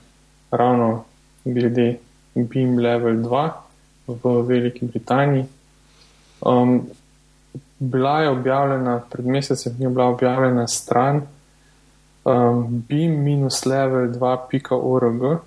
ravno 0.52 1.06
glede 1.46 1.98
BIM 2.36 2.80
level 2.80 3.16
2 3.24 3.52
v 4.08 4.42
Veliki 4.48 4.86
Britaniji. 4.86 5.46
Um, 6.42 6.90
bila 7.80 8.22
je 8.22 8.30
objavljena, 8.30 9.02
pred 9.10 9.26
mesecem 9.26 9.76
je 9.80 9.90
bila 9.90 10.06
objavljena 10.06 10.68
stran 10.68 11.22
um, 12.24 12.84
beam-level2.org. 12.90 15.40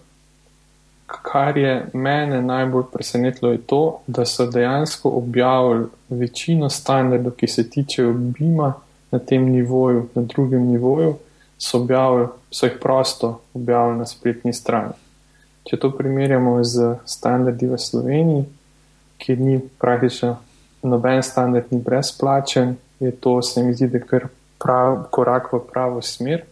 Kar 1.07 1.59
je 1.59 1.87
mene 1.93 2.43
najbolj 2.43 2.85
presenetilo, 2.93 3.53
je 3.53 3.59
to, 3.59 4.01
da 4.07 4.25
so 4.25 4.47
dejansko 4.51 5.11
objavili 5.11 5.87
večino 6.09 6.71
standardov, 6.71 7.33
ki 7.33 7.47
se 7.47 7.71
tičejo 7.71 8.13
BIM-a 8.13 8.73
na 9.11 9.19
tem 9.19 9.51
nivoju, 9.51 10.09
na 10.15 10.23
drugem 10.23 10.67
nivoju, 10.67 11.17
so, 11.59 11.79
objavili, 11.79 12.27
so 12.51 12.67
jih 12.67 12.79
prosto 12.81 13.41
objavili 13.55 13.99
na 13.99 14.07
spletni 14.07 14.53
strani. 14.53 14.93
Če 15.65 15.77
to 15.77 15.91
primerjamo 15.91 16.59
z 16.65 16.97
standardi 17.05 17.67
v 17.67 17.79
Sloveniji, 17.79 18.45
kjer 19.19 19.41
ni 19.41 19.61
praktično 19.79 20.37
noben 20.83 21.23
standard 21.23 21.71
ni 21.71 21.81
brezplačen, 21.83 22.77
je 23.01 23.11
to, 23.11 23.43
se 23.43 23.63
mi 23.63 23.75
zdi, 23.75 23.89
da 23.89 23.99
je 23.99 24.29
prav, 24.59 25.05
korak 25.11 25.53
v 25.53 25.61
pravo 25.73 26.03
smer. 26.03 26.45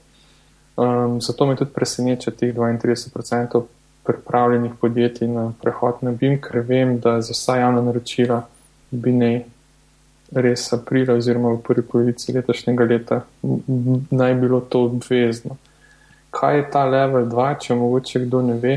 Um, 0.77 1.21
zato 1.21 1.47
me 1.47 1.57
tudi 1.57 1.71
preseneča 1.71 2.31
teh 2.31 2.55
32% 2.55 3.63
pripravljenih 4.05 4.73
podjetij 4.81 5.29
na 5.29 5.53
prehod 5.63 6.03
na 6.03 6.13
BIM, 6.13 6.39
ker 6.41 6.61
vem, 6.61 6.99
da 7.01 7.21
za 7.21 7.33
vsa 7.33 7.57
javna 7.57 7.83
naročila 7.83 8.43
bi 8.91 9.13
ne 9.13 9.33
res 10.33 10.73
aprila 10.73 11.15
oziroma 11.15 11.53
v 11.55 11.63
prvi 11.63 11.83
polovici 11.83 12.33
letošnjega 12.33 12.85
leta 12.85 13.21
naj 14.11 14.35
bilo 14.35 14.61
to 14.61 14.85
obvezno. 14.89 15.57
Kaj 16.35 16.57
je 16.57 16.71
ta 16.71 16.85
level 16.85 17.29
2, 17.31 17.47
če 17.61 17.75
mogoče 17.79 18.25
kdo 18.27 18.43
ne 18.43 18.59
ve? 18.59 18.75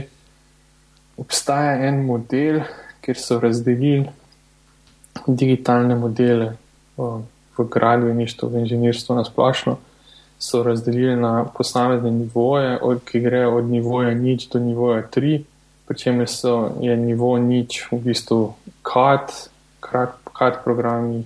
Obstaja 1.18 1.74
en 1.88 2.04
model, 2.06 2.62
kjer 3.02 3.18
so 3.18 3.40
razdelili 3.42 4.06
digitalne 5.28 5.96
modele 5.96 6.52
v 6.98 7.66
gradbeništvu, 7.74 8.50
v 8.50 8.62
inženirstvu 8.62 9.16
na 9.16 9.24
splošno, 9.26 9.78
so 10.40 10.64
razdelili 10.64 11.16
na 11.16 11.46
posamezne 11.58 12.12
nivoje, 12.12 12.78
od, 12.82 13.00
ki 13.06 13.20
grejo 13.20 13.56
od 13.58 13.66
nivoja 13.66 14.14
nič 14.14 14.50
do 14.50 14.60
nivoja 14.60 15.02
tri, 15.02 15.44
pri 15.88 15.98
čemer 15.98 16.28
je 16.82 16.98
nivo 16.98 17.38
nič 17.38 17.88
v 17.92 18.00
bistvu 18.00 18.54
kad, 18.82 19.32
kad 20.34 20.64
programi, 20.64 21.24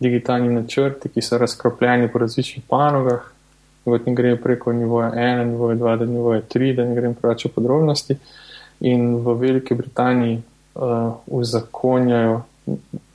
digitalni 0.00 0.48
načrti, 0.48 1.08
ki 1.08 1.22
so 1.22 1.38
razkropljeni 1.38 2.08
po 2.08 2.18
različnih 2.18 2.64
panogah. 2.68 3.32
Potem 3.84 4.14
grejo 4.14 4.36
preko 4.36 4.72
nivoja 4.72 5.12
1, 5.12 5.44
nivoja 5.44 5.76
2, 5.76 5.96
do 5.98 6.06
nivoja 6.06 6.40
3, 6.40 6.76
da 6.76 6.84
ne 6.84 6.94
grem 6.94 7.14
preveč 7.14 7.44
v 7.44 7.52
podrobnosti. 7.54 8.16
In 8.80 9.16
v 9.16 9.34
Veliki 9.40 9.74
Britaniji 9.74 10.40
uh, 10.74 11.14
uzakonjajo 11.26 12.42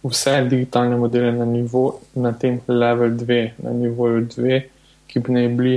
vse 0.04 0.42
digitalne 0.50 0.98
modele 0.98 1.32
na, 1.32 1.46
nivo, 1.46 2.00
na 2.16 2.34
tem 2.34 2.60
level 2.68 3.10
2, 3.10 3.50
na 3.64 3.74
nivoju 3.74 4.26
2, 4.38 4.62
ki 5.08 5.20
bi 5.20 5.34
naj 5.36 5.48
bili 5.58 5.76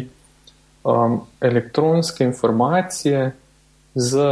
um, 0.84 1.20
elektronske 1.40 2.24
informacije 2.24 3.30
z 3.94 4.28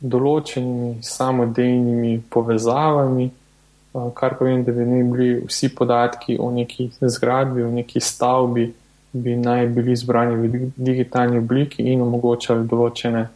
določenimi 0.00 1.02
samodejnimi 1.02 2.14
povezavami, 2.30 3.28
uh, 3.94 4.08
kar 4.14 4.38
pomeni, 4.38 4.64
da 4.64 4.72
bi 4.72 4.86
naj 4.88 5.04
bili 5.12 5.28
vsi 5.48 5.70
podatki 5.74 6.38
o 6.40 6.50
neki 6.52 6.90
zgradbi, 7.00 7.64
o 7.64 7.70
neki 7.72 8.00
stavbi, 8.00 8.70
bi 9.14 9.36
naj 9.38 9.68
bili 9.76 9.94
zbrani 9.96 10.40
v 10.40 10.64
digitalni 10.76 11.38
obliki 11.38 11.86
in 11.92 12.02
omogočali 12.02 12.66
določene 12.66 13.28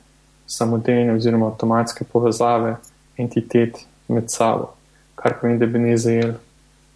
samodejne 0.48 1.14
oziroma 1.14 1.52
avtomatske 1.52 2.08
povezave 2.08 2.74
entitet 3.20 3.84
med 4.08 4.32
sabo 4.32 4.72
kar 5.18 5.38
pomeni, 5.40 5.58
da 5.58 5.66
bi 5.66 5.78
ne 5.82 5.96
zajel 5.98 6.36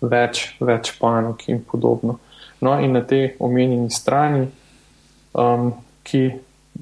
več, 0.00 0.44
več 0.60 0.92
panog 1.00 1.42
in 1.50 1.62
podobno. 1.66 2.18
No, 2.62 2.78
in 2.80 2.92
na 2.94 3.02
tej 3.02 3.34
omenjeni 3.42 3.90
strani, 3.90 4.46
um, 5.34 5.72
ki 6.06 6.30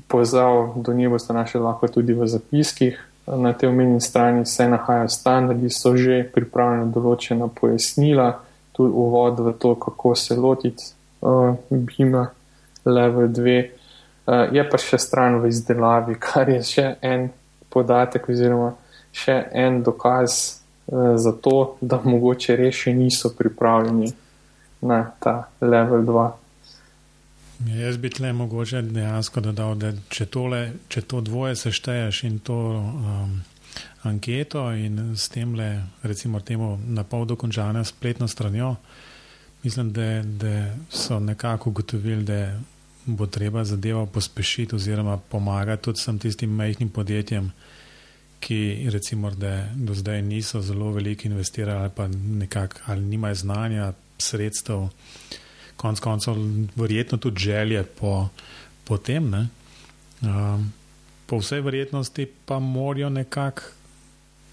povezal 0.06 0.74
do 0.76 0.92
nje 0.92 1.08
boste 1.08 1.32
našli 1.32 1.60
lahko 1.60 1.88
tudi 1.88 2.14
v 2.14 2.28
zapiskih, 2.28 2.98
na 3.26 3.52
tej 3.52 3.68
omenjeni 3.68 4.00
strani 4.00 4.46
se 4.46 4.68
nahajajo 4.68 5.08
standardi, 5.08 5.70
so 5.70 5.96
že 5.96 6.22
pripravljena 6.34 6.92
določena 6.92 7.48
pojasnila, 7.48 8.30
tudi 8.76 8.92
uvod 8.92 9.40
v 9.40 9.56
to, 9.58 9.74
kako 9.74 10.14
se 10.14 10.36
lotiti 10.36 10.92
uh, 11.20 11.56
BIM-a 11.70 12.28
level 12.84 13.28
2. 13.28 13.58
Uh, 14.26 14.46
je 14.52 14.64
pa 14.68 14.78
še 14.78 14.98
stran 14.98 15.40
v 15.40 15.48
izdelavi, 15.48 16.20
kar 16.26 16.48
je 16.52 16.62
še 16.62 16.86
en 17.00 17.30
podatek 17.72 18.28
oziroma 18.28 18.74
še 19.12 19.36
en 19.56 19.82
dokaz 19.82 20.60
Eh, 20.92 21.16
zato, 21.16 21.76
da 21.80 22.00
mogoče 22.04 22.56
res 22.58 22.74
še 22.82 22.90
niso 22.94 23.30
pripravljeni 23.38 24.08
na 24.80 25.10
ta 25.20 25.48
level 25.60 26.04
2. 26.06 26.30
Jaz 27.66 27.96
bi 27.96 28.10
tle 28.10 28.32
mogoče 28.32 28.82
dejansko 28.82 29.40
dodal, 29.44 29.74
da 29.76 29.92
če, 30.08 30.26
tole, 30.32 30.60
če 30.88 31.02
to 31.04 31.20
dvoje 31.20 31.56
sešteješ 31.60 32.22
in 32.24 32.38
to 32.40 32.56
um, 32.80 33.34
anketo 34.08 34.64
in 34.72 35.12
s 35.16 35.28
tem 35.28 35.52
le, 35.54 35.68
recimo, 36.02 36.40
temu 36.40 36.78
na 36.88 37.04
pol 37.04 37.26
dokončane 37.28 37.84
spletno 37.84 38.28
stranjo, 38.28 38.74
mislim, 39.62 39.92
da, 39.92 40.22
da 40.24 40.54
so 40.88 41.20
nekako 41.20 41.70
ugotovili, 41.70 42.24
da 42.24 42.40
bo 43.06 43.26
treba 43.26 43.64
zadevo 43.64 44.06
pospešiti 44.06 44.74
oziroma 44.76 45.18
pomagati 45.18 45.82
tudi 45.82 46.00
vsem 46.00 46.18
tistim 46.18 46.50
majhnim 46.50 46.88
podjetjem, 46.88 47.52
ki 48.40 48.88
recimo, 48.92 49.30
da 49.30 49.66
do 49.74 49.94
zdaj 49.94 50.22
niso 50.22 50.60
zelo 50.64 50.92
veliko 50.92 51.28
investirali 51.28 51.80
ali 51.80 51.90
pa 51.96 52.08
nekako 52.08 52.80
ali 52.86 53.04
nimajo 53.04 53.34
znanja, 53.34 53.92
sredstev, 54.20 54.88
konc 55.76 56.00
koncev 56.00 56.36
verjetno 56.76 57.18
tudi 57.18 57.40
želje 57.40 57.84
po, 58.00 58.28
po 58.84 58.98
tem. 58.98 59.34
Um, 60.20 60.72
po 61.26 61.38
vsej 61.38 61.60
verjetnosti 61.60 62.26
pa 62.46 62.58
morajo 62.58 63.10
nekako 63.10 63.62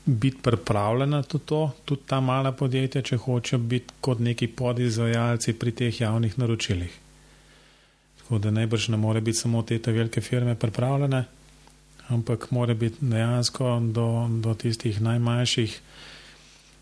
biti 0.06 0.38
pripravljena 0.42 1.24
tudi 1.24 1.46
to, 1.46 1.72
tudi 1.86 2.02
ta 2.08 2.20
mala 2.20 2.52
podjetja, 2.52 3.02
če 3.02 3.18
hočejo 3.18 3.60
biti 3.60 3.94
kot 4.02 4.20
neki 4.20 4.48
podizvajalci 4.48 5.54
pri 5.54 5.72
teh 5.72 6.02
javnih 6.02 6.38
naročilih. 6.40 7.00
Tako 8.20 8.38
da 8.38 8.52
najbrž 8.52 8.88
ne 8.88 8.98
more 8.98 9.22
biti 9.22 9.38
samo 9.38 9.62
te 9.62 9.80
velike 9.86 10.22
firme 10.22 10.56
pripravljene 10.56 11.26
ampak 12.08 12.52
mora 12.52 12.74
biti 12.74 12.98
dejansko 13.02 13.80
do, 13.92 14.28
do 14.30 14.54
tistih 14.54 15.02
najmanjših 15.02 15.82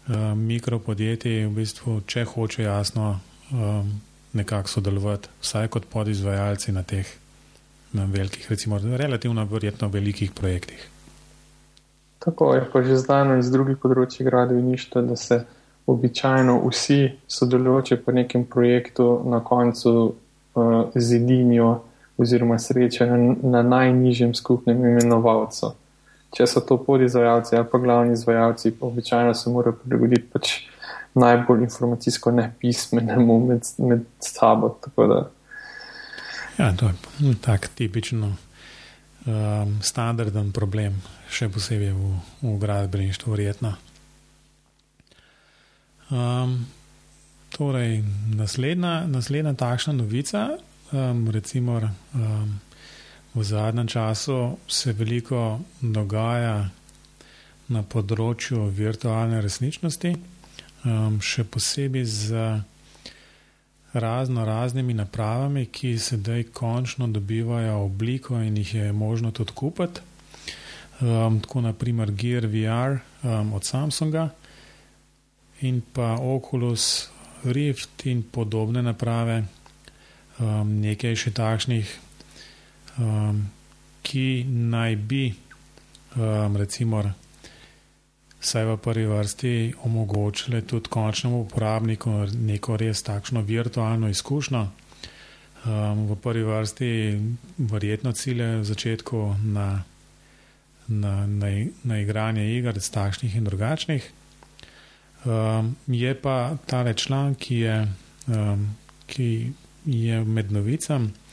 uh, 0.07 0.33
mikropodjetij, 0.37 1.45
v 1.45 1.53
bistvu, 1.55 2.01
če 2.07 2.25
hoče 2.25 2.63
jasno 2.63 3.19
um, 3.51 3.93
nekako 4.33 4.69
sodelovati, 4.69 5.29
vsaj 5.41 5.67
kot 5.67 5.85
podizvajalci 5.91 6.71
na 6.71 6.83
teh 6.83 7.07
na 7.95 8.05
velikih, 8.11 8.49
recimo, 8.51 8.79
relativno 8.97 9.45
verjetno 9.45 9.87
velikih 9.87 10.31
projektih. 10.31 10.89
Tako 12.19 12.53
je 12.55 12.65
pa 12.73 12.81
že 12.81 12.97
znano 12.97 13.37
iz 13.37 13.51
drugih 13.51 13.77
področji 13.77 14.25
gradbeništva, 14.25 15.01
da 15.01 15.15
se 15.15 15.43
običajno 15.85 16.57
vsi 16.65 17.11
sodelujoči 17.27 17.97
po 18.01 18.11
nekem 18.11 18.45
projektu 18.45 19.21
na 19.25 19.43
koncu 19.43 19.91
uh, 20.01 20.89
zedinijo 20.95 21.83
oziroma 22.17 22.57
sreče 22.59 23.05
na, 23.05 23.35
na 23.43 23.61
najnižjem 23.61 24.33
skupnem 24.33 24.85
imenovalcu. 24.85 25.71
Če 26.35 26.47
so 26.49 26.61
to 26.67 26.77
podizvajalci 26.83 27.55
ali 27.55 27.67
pa 27.71 27.79
glavni 27.79 28.13
izvajalci, 28.13 28.73
običajno 28.81 29.33
se 29.33 29.49
morajo 29.49 29.77
prilagoditi 29.83 30.27
pač 30.33 30.51
najbolj 31.15 31.63
informacijsko 31.63 32.31
nepismenemu 32.31 33.39
med, 33.45 33.69
med 33.77 34.03
sabo. 34.19 34.73
Ja, 36.57 36.73
to 36.75 36.91
je 36.91 37.35
tak 37.41 37.69
tipično 37.75 38.33
um, 38.35 39.77
standarden 39.81 40.51
problem, 40.51 40.99
še 41.31 41.47
posebej 41.49 41.95
v, 41.95 42.11
v 42.43 42.57
gradbeništvu, 42.59 43.31
verjetno. 43.31 43.73
Um, 46.11 46.65
torej, 47.55 48.01
naslednja, 48.35 49.05
naslednja 49.07 49.55
takšna 49.55 49.95
novica 49.95 50.49
Um, 50.91 51.29
recimo, 51.31 51.81
um, 52.13 52.61
v 53.35 53.43
zadnjem 53.43 53.87
času 53.87 54.57
se 54.67 54.93
veliko 54.93 55.59
dogaja 55.81 56.69
na 57.67 57.81
področju 57.83 58.69
virtualne 58.71 59.41
resničnosti, 59.43 60.13
um, 60.85 61.19
še 61.19 61.43
posebej 61.43 62.05
z 62.05 62.45
razno 63.95 64.45
raznimi 64.45 64.93
napravami, 64.93 65.65
ki 65.65 65.97
sedaj 65.99 66.49
končno 66.55 67.07
dobivajo 67.07 67.77
obliko 67.85 68.39
in 68.39 68.57
jih 68.57 68.73
je 68.75 68.93
možno 68.93 69.31
tudi 69.31 69.51
kupiti. 69.55 70.01
Um, 71.01 71.41
tako 71.43 71.61
naprimer 71.61 72.11
Gear 72.11 72.47
VR 72.47 72.99
um, 73.23 73.53
od 73.53 73.63
Samsunga 73.67 74.29
in 75.61 75.81
pa 75.93 76.15
Oculus 76.21 77.09
Rift 77.43 78.05
in 78.05 78.23
podobne 78.23 78.81
naprave 78.81 79.43
um, 80.39 80.79
nekaj 80.79 81.15
še 81.19 81.33
takšnih, 81.35 81.91
um, 82.97 83.51
ki 84.01 84.45
naj 84.47 84.95
bi, 84.95 85.33
um, 86.15 86.57
recimo, 86.57 87.01
vsaj 88.41 88.65
v 88.65 88.77
prvi 88.77 89.05
vrsti 89.09 89.53
omogočile 89.83 90.61
tudi 90.61 90.89
končnemu 90.89 91.41
uporabniku 91.41 92.11
neko 92.37 92.77
res 92.77 93.01
takšno 93.03 93.41
virtualno 93.41 94.09
izkušnjo. 94.09 94.67
Um, 95.65 96.05
v 96.05 96.15
prvi 96.21 96.43
vrsti 96.43 96.91
verjetno 97.57 98.11
cilje 98.13 98.59
v 98.61 98.63
začetku 98.63 99.35
na, 99.49 99.83
na, 100.87 101.25
na, 101.25 101.49
na 101.83 101.99
igranje 101.99 102.45
iger, 102.57 102.77
takšnih 102.77 103.35
in 103.35 103.49
drugačnih. 103.49 104.11
Um, 105.25 105.75
je 105.87 106.13
pa 106.13 106.53
tale 106.69 106.93
članek, 106.93 107.37
ki 107.37 107.59
je, 107.59 107.87
um, 108.27 108.75
ki 109.09 109.53
je 109.85 110.23
med 110.23 110.51
novicami 110.51 111.24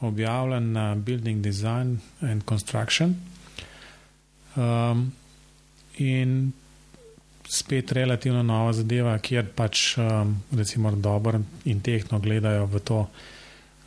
objavljen 0.00 0.72
na 0.72 0.94
Building 0.94 1.42
Design 1.42 1.98
and 2.20 2.44
Construction. 2.44 3.14
Um, 4.56 5.12
in 5.98 6.52
spet 7.48 7.92
relativno 7.92 8.42
nova 8.42 8.72
zadeva, 8.72 9.18
kjer 9.18 9.46
pač 9.54 9.96
um, 9.98 10.34
recimo 10.56 10.90
dobro 10.90 11.40
in 11.64 11.80
tehno 11.80 12.18
gledajo 12.18 12.66
v 12.66 12.80
to, 12.80 13.00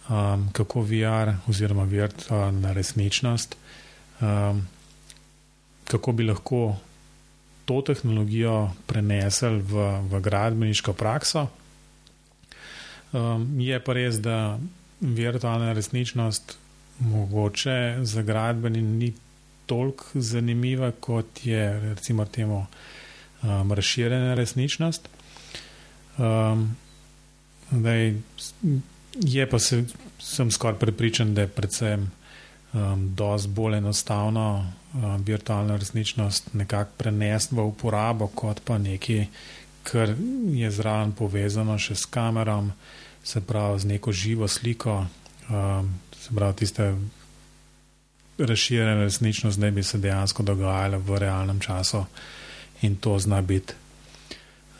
um, 0.09 0.49
kako 0.53 0.81
VR 0.81 1.33
oziroma 1.49 1.83
virtualna 1.83 2.73
resničnost, 2.73 3.55
um, 4.21 4.67
kako 5.87 6.11
bi 6.11 6.27
lahko 6.27 6.75
to 7.65 7.81
tehnologijo 7.81 8.69
prenesli 8.87 9.59
v, 9.59 9.87
v 10.11 10.21
gradbeniško 10.23 10.93
prakso. 10.93 11.47
Um, 13.11 13.59
je 13.59 13.79
pa 13.79 13.93
res, 13.93 14.19
da 14.23 14.59
virtualna 15.01 15.73
resničnost 15.73 16.57
mogoče 16.99 17.97
za 18.01 18.21
gradbeni 18.21 18.81
ni 18.81 19.13
toliko 19.65 20.05
zanimiva, 20.13 20.91
kot 20.99 21.45
je 21.45 21.79
recimo 21.79 22.25
temu 22.25 22.65
um, 23.43 23.71
razširjena 23.71 24.33
resničnost. 24.33 25.09
Um, 26.17 26.75
daj, 27.71 28.13
je 29.13 29.49
pa 29.49 29.59
se, 29.59 29.83
sem 30.19 30.51
skoraj 30.51 30.79
prepričan, 30.79 31.33
da 31.33 31.41
je 31.41 31.47
predvsem 31.47 32.11
um, 32.73 33.15
dosti 33.15 33.49
bolj 33.49 33.77
enostavno 33.77 34.73
um, 34.93 35.23
virtualno 35.23 35.77
resničnost 35.77 36.53
nekako 36.53 36.91
prenesti 36.97 37.55
v 37.55 37.65
uporabo, 37.65 38.27
kot 38.27 38.61
pa 38.65 38.77
nekaj, 38.77 39.25
kar 39.83 40.15
je 40.51 40.71
zraven 40.71 41.11
povezano 41.11 41.77
še 41.79 41.95
s 41.95 42.05
kamerom, 42.05 42.71
se 43.27 43.41
pravi 43.41 43.79
z 43.79 43.85
neko 43.85 44.11
živo 44.11 44.47
sliko, 44.47 45.05
um, 45.49 45.99
se 46.19 46.35
pravi 46.35 46.55
tiste 46.55 46.95
razširjene 48.37 48.95
resničnost, 49.03 49.59
da 49.59 49.71
bi 49.71 49.83
se 49.83 49.97
dejansko 49.97 50.43
dogajalo 50.43 50.99
v 50.99 51.17
realnem 51.19 51.59
času 51.59 52.05
in 52.81 52.95
to 52.95 53.19
zna 53.19 53.41
biti 53.41 53.73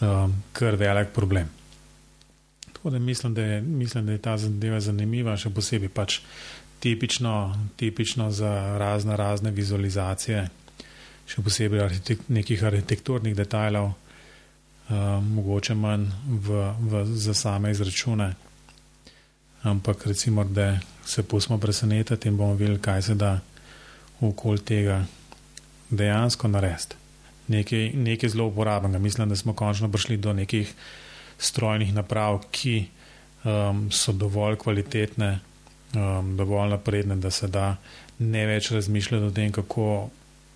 um, 0.01 0.43
kar 0.53 0.75
velik 0.75 1.09
problem. 1.13 1.49
Tako 2.73 2.89
da 2.89 2.99
mislim, 2.99 3.33
da 3.33 3.41
je, 3.41 3.61
mislim, 3.61 4.05
da 4.05 4.11
je 4.11 4.21
ta 4.21 4.37
zadeva 4.37 4.79
zanimiva, 4.79 5.35
še 5.37 5.49
posebej 5.49 5.89
pač 5.89 6.19
tipično, 6.79 7.57
tipično 7.75 8.31
za 8.31 8.77
razne, 8.77 9.17
razne 9.17 9.51
vizualizacije, 9.51 10.47
še 11.27 11.43
posebej 11.43 11.83
arhitek 11.83 12.29
nekih 12.29 12.63
arhitekturnih 12.63 13.35
detajlov, 13.35 13.91
mogoče 15.21 15.75
manj 15.75 16.05
v, 16.27 16.73
v, 16.79 17.05
za 17.05 17.33
same 17.33 17.71
izračune. 17.71 18.33
Ampak 19.63 20.07
recimo, 20.07 20.43
da 20.43 20.79
se 21.05 21.23
pustimo 21.23 21.57
presenetiti 21.57 22.27
in 22.27 22.37
bomo 22.37 22.53
videli, 22.53 22.79
kaj 22.79 23.01
se 23.01 23.15
da 23.15 23.39
okoli 24.21 24.59
tega 24.59 25.05
dejansko 25.89 26.47
narediti. 26.47 26.95
Nekaj, 27.47 27.91
nekaj 27.93 28.29
zelo 28.29 28.47
uporabnega. 28.47 28.99
Mislim, 28.99 29.29
da 29.29 29.35
smo 29.35 29.53
končno 29.53 29.91
prišli 29.91 30.17
do 30.17 30.33
nekih 30.33 30.73
strojnih 31.37 31.93
naprav, 31.93 32.41
ki 32.51 32.85
um, 33.43 33.91
so 33.91 34.11
dovolj 34.11 34.55
kvalitetne, 34.55 35.39
um, 35.95 36.37
dovolj 36.37 36.69
napredne, 36.69 37.15
da 37.15 37.31
se 37.31 37.47
da 37.47 37.75
ne 38.19 38.45
več 38.45 38.71
razmišljati 38.71 39.25
o 39.25 39.31
tem, 39.31 39.51
kako 39.51 40.09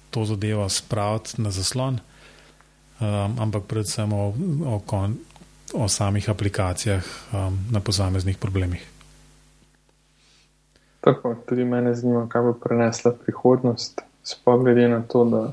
to 0.10 0.26
zadevo 0.26 0.70
spraviti 0.70 1.42
na 1.42 1.52
zaslon, 1.52 2.00
um, 3.02 3.36
ampak 3.40 3.64
predvsem 3.68 4.14
o, 4.14 4.34
o, 4.66 4.80
kon, 4.86 5.18
o 5.74 5.88
samih 5.90 6.30
aplikacijah 6.30 7.04
um, 7.34 7.60
na 7.72 7.80
posameznih 7.80 8.38
problemih. 8.38 8.88
Tako, 11.02 11.36
tudi 11.50 11.66
mene 11.66 11.96
zanima, 11.98 12.28
kaj 12.30 12.42
bo 12.42 12.54
prenesla 12.54 13.12
prihodnost, 13.12 14.02
spogledi 14.24 14.88
na 14.88 15.02
to, 15.02 15.26
da 15.26 15.52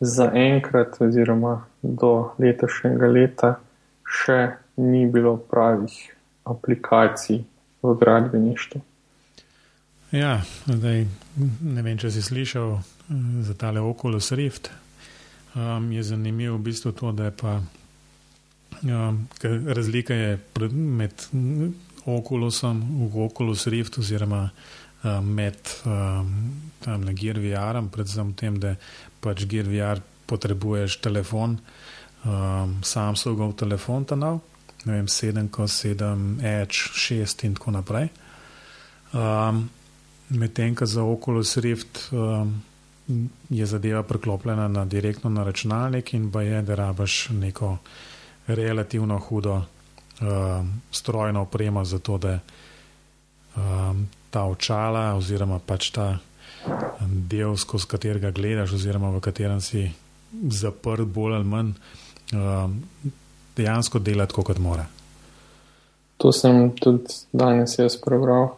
za 0.00 0.30
enkrat 0.34 1.00
oziroma 1.00 1.64
do 1.82 2.30
letošnjega 2.38 3.06
leta 3.06 3.54
še 4.04 4.40
ni 4.76 5.06
bilo 5.06 5.36
pravih 5.36 5.94
aplikacij 6.44 7.40
v 7.82 7.94
gradbeništvu. 8.00 8.80
Ja, 10.12 10.42
zdaj, 10.66 11.06
ne 11.62 11.82
vem, 11.82 11.96
če 11.98 12.10
si 12.12 12.22
slišal 12.22 12.76
za 13.42 13.54
tale 13.58 13.80
Oculus 13.80 14.30
Rift. 14.32 14.70
Um, 15.54 15.92
je 15.92 16.02
zanimivo 16.02 16.56
v 16.56 16.62
bistvu 16.66 16.92
to, 16.92 17.12
da 17.12 17.24
je 17.24 17.36
pa 17.36 17.60
um, 18.82 19.28
razlika 19.66 20.14
je 20.14 20.38
med 20.72 21.26
Oculusom 22.04 23.08
v 23.12 23.24
Oculus 23.24 23.66
Rift 23.66 23.98
oziroma 23.98 24.50
um, 25.04 25.26
med 25.34 25.56
um, 25.86 26.60
tam 26.80 27.04
na 27.04 27.12
VR, 27.12 27.78
predvsem 27.92 28.32
v 28.32 28.34
tem, 28.34 28.58
da 28.58 28.74
pač 29.20 29.46
Gear 29.46 29.70
VR 29.70 30.02
potrebuješ 30.26 30.98
telefon, 31.00 31.58
um, 32.24 32.82
Samsungov 32.82 33.54
telefon 33.56 34.04
ta 34.04 34.16
nov, 34.16 34.42
ne 34.84 34.92
vem, 34.98 35.08
7, 35.08 35.48
7, 35.48 36.40
Edge, 36.42 36.90
6 36.92 37.44
in 37.44 37.54
tako 37.54 37.70
naprej. 37.70 38.10
Um, 39.12 39.70
Medtem, 40.28 40.74
ko 40.74 40.86
za 40.86 41.04
Oculus 41.04 41.56
Rift 41.56 42.08
um, 42.12 42.56
je 43.50 43.66
zadeva 43.66 44.02
preklopljena 44.02 44.68
na 44.68 44.84
direktno 44.84 45.30
na 45.30 45.44
računalnik 45.44 46.14
in 46.14 46.30
pa 46.32 46.42
je, 46.42 46.62
da 46.62 46.74
rabaš 46.74 47.28
neko 47.30 47.76
relativno 48.46 49.18
hudo 49.18 49.54
um, 50.20 50.82
strojno 50.90 51.42
opremo 51.42 51.84
za 51.84 51.98
to, 51.98 52.18
da 52.18 52.38
um, 53.56 54.08
ta 54.30 54.44
očala 54.44 55.14
oziroma 55.14 55.58
pač 55.58 55.90
ta 55.90 56.18
del, 57.06 57.56
skozi 57.56 57.86
katerega 57.86 58.30
gledaš 58.30 58.72
oziroma 58.72 59.10
v 59.10 59.20
katerem 59.20 59.60
si 59.60 59.90
zaprt 60.50 61.06
bolj 61.06 61.34
ali 61.34 61.44
manj, 61.44 61.72
um, 62.32 62.82
dejansko 63.56 63.98
dela 63.98 64.26
tako, 64.26 64.42
kot 64.42 64.58
mora. 64.58 64.86
To 66.16 66.32
sem 66.32 66.70
tudi 66.80 67.12
danes 67.32 67.78
jaz 67.78 67.98
prebral 68.00 68.54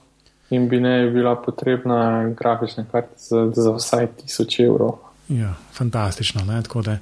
in 0.50 0.68
bi 0.68 0.80
ne 0.80 1.11
bila 1.11 1.37
potrebna 1.42 2.28
grafična 2.38 2.85
kartica 2.92 3.50
za, 3.54 3.72
vsaj 3.72 4.06
1000 4.26 4.66
evrov. 4.66 4.98
Ja, 5.28 5.54
fantastično. 5.72 6.44
Ne? 6.44 6.62
Tako 6.62 6.82
da, 6.82 6.98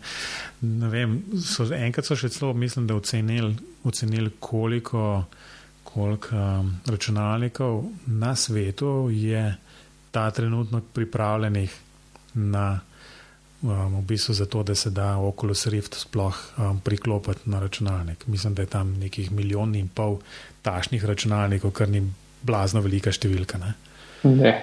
ne 0.60 0.88
vem, 0.88 1.18
so, 1.44 1.66
enkrat 1.74 2.08
so 2.08 2.16
še 2.16 2.30
celo, 2.32 2.52
mislim, 2.56 2.86
da 2.88 2.96
ocenili, 2.96 3.52
ocenili 3.84 4.30
koliko, 4.40 5.24
koliko 5.84 6.36
um, 6.36 6.72
računalnikov 6.86 7.84
na 8.06 8.32
svetu 8.36 9.10
je 9.12 9.44
ta 10.10 10.30
trenutno 10.30 10.80
pripravljenih 10.92 11.78
na. 12.34 12.80
Um, 13.64 13.94
v 13.96 14.00
bistvu 14.04 14.34
zato, 14.36 14.62
da 14.62 14.74
se 14.74 14.90
da 14.90 15.14
Oculus 15.16 15.66
Rift 15.72 15.94
sploh 15.96 16.36
um, 16.58 16.80
priklopiti 16.84 17.48
na 17.50 17.60
računalnik. 17.60 18.26
Mislim, 18.26 18.54
da 18.54 18.62
je 18.62 18.68
tam 18.68 18.90
nekih 19.00 19.30
milijon 19.32 19.72
in 19.74 19.88
pol 19.88 20.18
tašnih 20.62 21.04
računalnikov, 21.04 21.72
kar 21.72 21.88
ni 21.88 22.02
blazno 22.44 22.82
velika 22.84 23.12
številka. 23.12 23.58
Ne? 23.60 23.74
ne. 24.28 24.54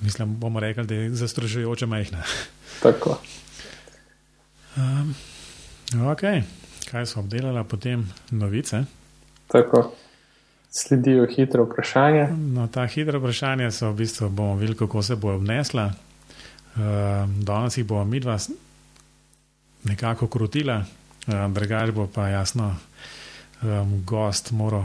Mislim, 0.00 0.36
bomo 0.40 0.60
rekli, 0.60 0.86
da 0.86 0.94
je 0.94 1.10
zastrašujoče 1.20 1.86
majhna. 1.86 2.22
Tako. 2.82 3.18
Um, 4.76 5.14
ok, 6.12 6.22
kaj 6.90 7.06
so 7.06 7.20
obdelali 7.20 7.64
potem 7.68 8.06
novice? 8.30 8.84
Tako. 9.52 9.90
Sledijo 10.70 11.26
hitre 11.26 11.64
vprašanja. 11.66 12.28
No, 12.54 12.68
ta 12.70 12.86
hitre 12.86 13.18
vprašanja 13.18 13.72
so 13.74 13.90
v 13.90 14.04
bistvu, 14.04 14.30
bomo 14.30 14.54
videli, 14.56 14.78
kako 14.78 15.02
se 15.02 15.16
bo 15.16 15.34
obnesla. 15.34 15.90
Uh, 16.70 17.26
danes 17.42 17.76
jih 17.76 17.86
bomo 17.86 18.04
mi 18.04 18.20
dva 18.22 18.38
nekako 19.84 20.28
krutila, 20.30 20.78
uh, 21.26 21.52
drugače 21.52 21.92
bo 21.92 22.06
pa 22.06 22.28
jasno, 22.28 22.76
um, 23.62 24.02
gost 24.06 24.52
mora 24.52 24.84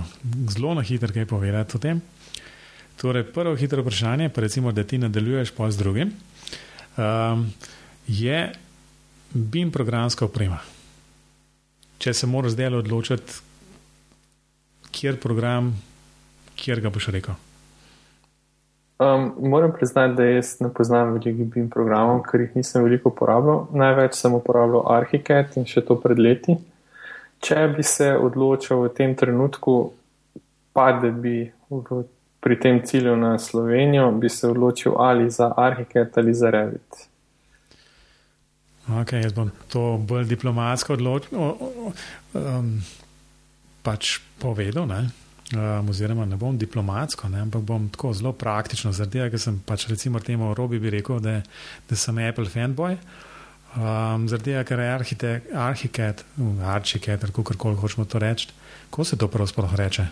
zelo 0.50 0.74
na 0.74 0.82
hitro 0.82 1.14
kaj 1.14 1.26
povedati 1.26 1.78
o 1.78 1.80
tem. 1.80 2.02
Torej, 2.96 3.24
prvo 3.34 3.56
hitro 3.56 3.82
vprašanje, 3.82 4.30
pa 4.30 4.42
recimo, 4.42 4.72
da 4.72 4.84
ti 4.84 4.98
nadaljuješ 4.98 5.52
pa 5.52 5.72
z 5.72 5.78
drugim, 5.78 6.12
um, 6.98 7.54
je 8.08 8.52
BIM 9.34 9.72
programska 9.72 10.26
oprema. 10.26 10.60
Če 11.98 12.14
se 12.14 12.28
moraš 12.28 12.56
zdaj 12.56 12.76
odločiti, 12.76 13.42
kjer 14.92 15.20
program, 15.20 15.74
kjer 16.56 16.82
ga 16.82 16.90
boš 16.90 17.08
rekel. 17.08 17.36
Um, 19.00 19.34
moram 19.44 19.74
priznati, 19.76 20.16
da 20.16 20.24
jaz 20.24 20.56
ne 20.64 20.70
poznam 20.74 21.18
veliko 21.18 21.44
BIM 21.52 21.68
programov, 21.70 22.22
ker 22.30 22.46
jih 22.46 22.56
nisem 22.56 22.84
veliko 22.84 23.12
uporabljal. 23.12 23.68
Največ 23.76 24.16
sem 24.16 24.34
uporabljal 24.34 24.88
Archicad 24.96 25.58
in 25.60 25.68
še 25.68 25.84
to 25.84 26.00
pred 26.00 26.20
leti 26.20 26.56
če 27.46 27.68
bi 27.76 27.84
se 27.86 28.10
odločil 28.18 28.88
v 28.88 28.92
tem 28.98 29.16
trenutku, 29.18 29.76
pa 30.74 30.92
da 30.98 31.12
bi 31.14 31.44
v, 31.70 32.04
pri 32.42 32.60
tem 32.62 32.82
cilju 32.86 33.16
na 33.18 33.36
Slovenijo, 33.40 34.10
bi 34.18 34.30
se 34.30 34.50
odločil 34.50 34.98
ali 34.98 35.30
za 35.32 35.52
Arhiket 35.58 36.18
ali 36.18 36.34
za 36.34 36.50
Revit. 36.50 37.06
Ok, 38.86 39.16
jaz 39.18 39.34
bom 39.34 39.50
to 39.70 39.98
bolj 39.98 40.28
diplomatsko 40.30 40.94
odločil, 40.94 41.38
um, 41.38 42.74
pač 43.82 44.20
povedal, 44.42 44.86
ne? 44.90 45.08
Um, 45.54 45.90
oziroma 45.94 46.26
ne 46.26 46.38
bom 46.42 46.58
diplomatsko, 46.58 47.30
ne? 47.30 47.44
ampak 47.46 47.62
bom 47.66 47.86
tako 47.94 48.14
zelo 48.18 48.32
praktično, 48.34 48.94
zaradi 48.94 49.20
tega, 49.20 49.30
ker 49.34 49.42
sem 49.42 49.58
pač 49.62 49.86
recimo 49.90 50.22
temu 50.22 50.54
Robi 50.58 50.80
bi 50.82 50.94
rekel, 50.94 51.22
da, 51.22 51.40
da 51.90 51.98
sem 51.98 52.18
Apple 52.26 52.50
fanboy. 52.50 52.98
Um, 53.76 54.28
zaradi 54.32 54.52
tega, 54.52 54.64
ker 54.64 54.80
je 54.80 54.92
arhiket, 54.92 56.26
arhiket, 56.64 57.24
ali 57.24 57.34
kako 57.36 57.58
koli 57.58 57.76
hočemo 57.76 58.06
to 58.06 58.20
reči. 58.20 58.48
Kako 58.90 59.04
se 59.04 59.18
to 59.18 59.28
pravzaprav 59.28 59.76
reče? 59.76 60.06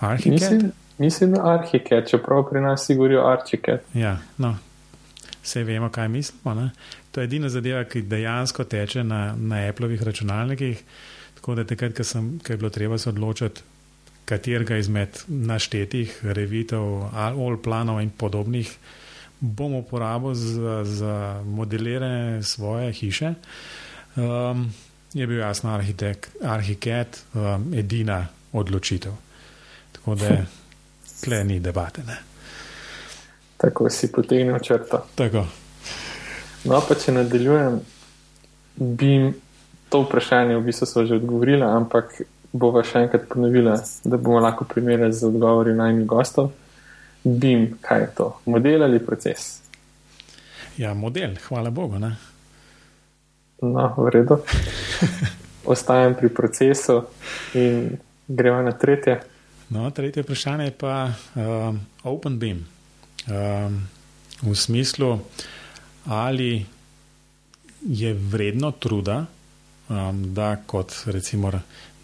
Arhiket? 0.00 0.32
Mislim, 0.32 0.72
mislim, 0.98 1.32
da 1.32 1.42
arhiket, 1.44 2.08
čeprav 2.08 2.48
pri 2.50 2.60
nas 2.60 2.86
si 2.86 2.94
govorijo 2.94 3.26
arhiket. 3.26 3.84
Ja, 3.94 4.18
no. 4.38 4.56
vse 5.42 5.64
vemo, 5.64 5.88
kaj 5.88 6.08
mislimo. 6.08 6.54
Ne? 6.54 6.70
To 7.12 7.20
je 7.20 7.24
edina 7.24 7.48
zadeva, 7.48 7.84
ki 7.84 8.02
dejansko 8.02 8.64
teče 8.64 9.04
na, 9.04 9.34
na 9.38 9.68
Appleovih 9.68 10.02
računalnikih. 10.02 10.82
Tako 11.34 11.54
da 11.54 11.64
takrat, 11.64 11.94
ko, 11.96 12.04
sem, 12.04 12.38
ko 12.46 12.52
je 12.52 12.56
bilo 12.56 12.70
treba 12.70 12.98
se 12.98 13.08
odločiti, 13.08 13.60
katerega 14.24 14.76
izmed 14.76 15.20
naštetih 15.28 16.18
revitev, 16.24 16.82
all 17.14 17.60
planov 17.62 18.00
in 18.02 18.10
podobnih 18.10 18.72
bom 19.40 19.74
uporabil 19.74 20.34
za, 20.34 20.84
za 20.84 21.42
modeliranje 21.46 22.42
svoje 22.42 22.92
hiše, 22.92 23.34
um, 24.16 24.72
je 25.14 25.26
bil 25.26 25.38
jasno 25.38 25.80
arhitekt 26.42 27.24
um, 27.34 27.74
edina 27.74 28.26
odločitev. 28.52 29.12
Tako 29.92 30.14
da 30.14 30.28
tle 31.24 31.44
ni 31.44 31.60
debate. 31.60 32.02
Ne? 32.06 32.16
Tako 33.56 33.90
si 33.90 34.12
potegnil 34.12 34.58
črto. 34.58 35.06
Tako. 35.14 35.46
No, 36.64 36.80
pa 36.88 36.94
če 36.94 37.12
nadaljujem, 37.12 37.80
bi 38.76 39.32
to 39.88 40.02
vprašanje 40.02 40.56
v 40.56 40.64
bistvu 40.66 41.06
že 41.06 41.20
odgovorila, 41.20 41.70
ampak 41.76 42.20
bova 42.52 42.82
še 42.84 43.06
enkrat 43.06 43.28
ponovila, 43.30 43.76
da 44.04 44.16
bomo 44.16 44.40
lahko 44.40 44.64
primerjali 44.68 45.12
z 45.12 45.28
odgovori 45.28 45.74
najmi 45.74 46.04
gostov. 46.04 46.50
BIM, 47.26 47.78
kaj 47.80 48.00
je 48.00 48.06
to? 48.16 48.40
Model 48.46 48.82
ali 48.82 48.98
proces? 49.06 49.60
Ja, 50.76 50.94
model, 50.94 51.34
hvala 51.48 51.70
Bogu. 51.70 51.98
Ne? 51.98 52.16
No, 53.62 53.94
v 53.96 54.10
redu. 54.10 54.38
Ostajam 55.72 56.14
pri 56.14 56.28
procesu 56.28 57.02
in 57.54 57.98
gremo 58.28 58.62
na 58.62 58.72
tretje. 58.72 59.20
No, 59.68 59.90
tretje 59.90 60.22
vprašanje 60.22 60.64
je 60.64 60.74
pa 60.78 61.10
um, 61.34 61.80
Open 62.04 62.38
BIM. 62.38 62.62
Um, 63.26 63.82
v 64.42 64.54
smislu, 64.54 65.18
ali 66.06 66.66
je 67.82 68.14
vredno 68.14 68.70
truda, 68.70 69.24
um, 69.88 70.34
da 70.34 70.56
kot 70.66 70.94
recimo 71.06 71.50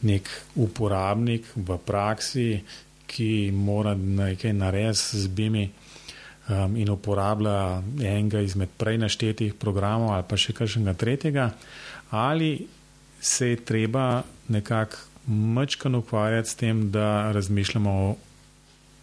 nek 0.03 0.31
uporabnik 0.55 1.47
v 1.55 1.79
praksi, 1.79 2.63
ki 3.13 3.51
mora 3.53 3.95
nekaj 3.95 4.53
narediti 4.57 5.21
z 5.21 5.29
BIM-i 5.29 5.69
um, 6.49 6.77
in 6.77 6.91
uporablja 6.91 7.83
enega 8.01 8.41
izmed 8.41 8.73
prej 8.79 8.99
naštetih 8.99 9.55
programov 9.55 10.15
ali 10.17 10.29
pa 10.29 10.37
še 10.37 10.57
kakšnega 10.57 10.95
tretjega, 10.99 11.51
ali 12.11 12.67
se 13.21 13.53
je 13.53 13.65
treba 13.65 14.23
nekako 14.49 14.97
mačkano 15.27 16.01
ukvarjati 16.03 16.49
s 16.49 16.55
tem, 16.59 16.91
da 16.91 17.33
razmišljamo 17.33 17.91
o 17.91 18.17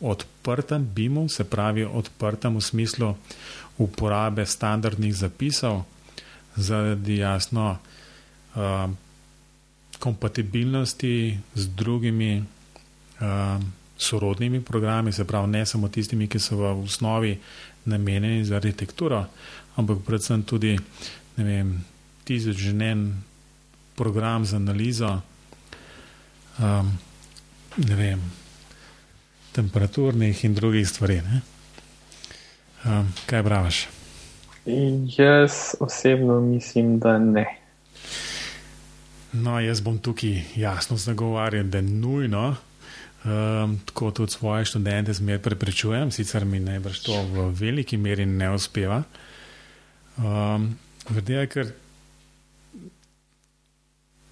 odprtem 0.01 0.87
BIM-u, 0.95 1.29
se 1.29 1.43
pravi 1.43 1.85
odprtem 1.85 2.55
v 2.55 2.61
smislu 2.61 3.13
uporabe 3.77 4.45
standardnih 4.45 5.15
zapisov 5.15 5.83
zaradi 6.55 7.17
jasno 7.17 7.77
um, 8.55 8.97
kompatibilnosti 9.99 11.39
z 11.55 11.67
drugimi 11.75 12.43
um, 13.21 13.71
sorodnimi 13.99 14.61
programi, 14.61 15.11
se 15.11 15.25
pravi 15.27 15.47
ne 15.51 15.65
samo 15.65 15.89
tistimi, 15.91 16.27
ki 16.27 16.39
so 16.39 16.55
v 16.55 16.71
osnovi 16.83 17.33
namenjeni 17.85 18.45
za 18.45 18.55
arhitekturo, 18.55 19.25
ampak 19.75 19.99
predvsem 20.07 20.43
tudi 20.43 20.77
tisočžen 22.23 23.13
program 23.95 24.45
za 24.45 24.55
analizo 24.55 25.21
um, 26.59 26.91
vem, 27.77 28.21
temperaturnih 29.51 30.45
in 30.45 30.53
drugih 30.53 30.87
stvari. 30.89 31.21
Um, 32.85 33.13
kaj 33.25 33.43
praviš? 33.43 33.87
Jaz 35.17 35.51
osebno 35.79 36.39
mislim, 36.41 36.99
da 36.99 37.17
ne. 37.17 37.45
No, 39.33 39.59
jaz 39.59 39.81
bom 39.81 39.97
tukaj 39.97 40.41
jasno 40.55 40.97
zagovarjal, 40.97 41.63
da 41.63 41.77
je 41.77 41.81
nujno. 41.81 42.55
Um, 43.19 43.79
tako 43.85 44.11
tudi 44.11 44.31
svoje 44.31 44.65
študente 44.65 45.13
zmeraj 45.13 45.41
preprečujem, 45.43 46.11
sicer 46.11 46.45
mi 46.45 46.59
najbrž 46.63 46.99
to 47.03 47.17
v 47.33 47.49
veliki 47.51 47.97
meri 47.97 48.25
ne 48.25 48.53
uspeva. 48.55 49.03
Um, 50.17 50.71
Vrdej, 51.09 51.47
ker 51.49 51.71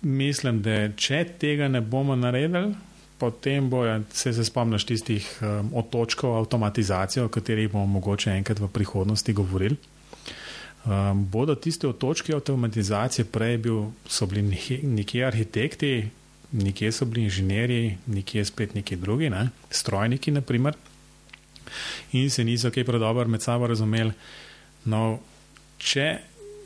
mislim, 0.06 0.62
da 0.62 0.88
če 0.96 1.24
tega 1.42 1.68
ne 1.68 1.82
bomo 1.82 2.16
naredili, 2.16 2.76
potem 3.18 3.70
bojo, 3.70 3.98
se, 4.14 4.34
se 4.34 4.46
spomniš 4.46 4.86
tistih 4.86 5.28
um, 5.42 5.72
otočkov 5.82 6.38
avtomatizacije, 6.44 7.26
o 7.26 7.32
katerih 7.34 7.72
bomo 7.74 7.98
mogoče 7.98 8.36
enkrat 8.38 8.62
v 8.62 8.70
prihodnosti 8.72 9.34
govorili. 9.34 9.78
Um, 10.86 11.26
bodo 11.28 11.56
tiste 11.56 11.90
otočke 11.90 12.36
avtomatizacije 12.38 13.26
prej 13.26 13.58
bil, 13.66 13.90
so 14.08 14.30
bili 14.30 14.46
nekje 14.84 15.26
arhitekti, 15.26 15.92
nekje 16.52 16.92
so 16.92 17.06
bili 17.06 17.24
inženirji, 17.28 17.98
nekje 18.08 18.46
spet 18.46 18.76
neki 18.76 18.96
drugi, 18.96 19.30
ne? 19.30 19.50
strojniki, 19.70 20.32
naprimer, 20.32 20.76
in 22.12 22.30
se 22.30 22.44
niso 22.44 22.72
kaj 22.72 22.86
predobro 22.88 23.28
med 23.28 23.42
sabo 23.42 23.68
razumeli. 23.68 24.12
No, 24.86 25.20
če 25.78 26.08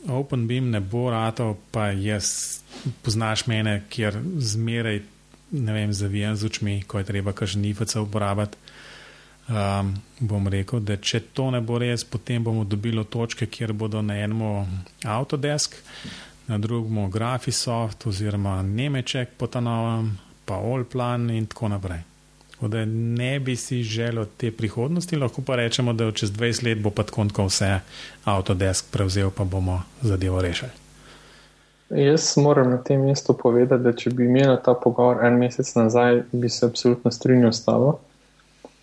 OpenBeam 0.08 0.70
ne 0.70 0.80
bo 0.80 1.08
ratov, 1.10 1.56
pa 1.70 1.90
jaz 1.90 2.60
poznaš 3.02 3.46
mene, 3.46 3.82
kjer 3.90 4.18
zmeraj, 4.38 5.02
ne 5.52 5.72
vem, 5.72 5.92
zavijem 5.92 6.36
z 6.36 6.48
očmi, 6.48 6.76
ko 6.86 6.98
je 6.98 7.08
treba 7.10 7.32
kakšen 7.32 7.64
IFC 7.64 7.96
uporabljati. 8.02 8.58
Um, 9.52 9.96
bom 10.20 10.46
rekel, 10.48 10.80
da 10.86 10.96
če 10.96 11.20
to 11.34 11.50
ne 11.50 11.60
bo 11.60 11.76
res, 11.82 12.04
potem 12.08 12.44
bomo 12.44 12.62
dobili 12.64 13.02
točke, 13.04 13.46
kjer 13.50 13.72
bodo 13.74 14.00
na 14.02 14.14
enem 14.22 14.42
Autodesk, 15.04 15.74
na 16.52 16.58
drugem 16.58 17.10
Graphisoft 17.10 18.06
oziroma 18.06 18.62
Nemček 18.62 19.28
po 19.38 19.46
ta 19.46 19.60
novem, 19.60 20.18
pa 20.44 20.54
Allplan 20.54 21.30
in 21.30 21.46
tako 21.46 21.68
naprej. 21.68 22.02
Tako 22.50 22.68
da 22.68 22.84
ne 22.84 23.40
bi 23.40 23.56
si 23.56 23.82
želel 23.82 24.26
te 24.36 24.50
prihodnosti, 24.50 25.16
lahko 25.16 25.42
pa 25.42 25.56
rečemo, 25.56 25.92
da 25.92 26.10
čez 26.12 26.32
20 26.32 26.66
let 26.66 26.82
bo 26.82 26.90
pa 26.90 27.02
tako 27.02 27.46
vse 27.46 27.80
Autodesk 28.24 28.92
prevzel, 28.92 29.30
pa 29.30 29.44
bomo 29.44 29.82
zadevo 30.02 30.42
rešili. 30.42 30.70
Jaz 31.90 32.36
moram 32.36 32.70
na 32.70 32.78
tem 32.78 33.00
mestu 33.00 33.34
povedati, 33.34 33.82
da 33.82 33.92
če 33.92 34.10
bi 34.10 34.28
imel 34.28 34.56
ta 34.64 34.74
pogovor 34.74 35.24
en 35.24 35.40
mesec 35.40 35.74
nazaj, 35.74 36.22
bi 36.32 36.48
se 36.48 36.66
absolutno 36.66 37.10
strinjal 37.10 37.52
s 37.52 37.64
tabo. 37.64 37.98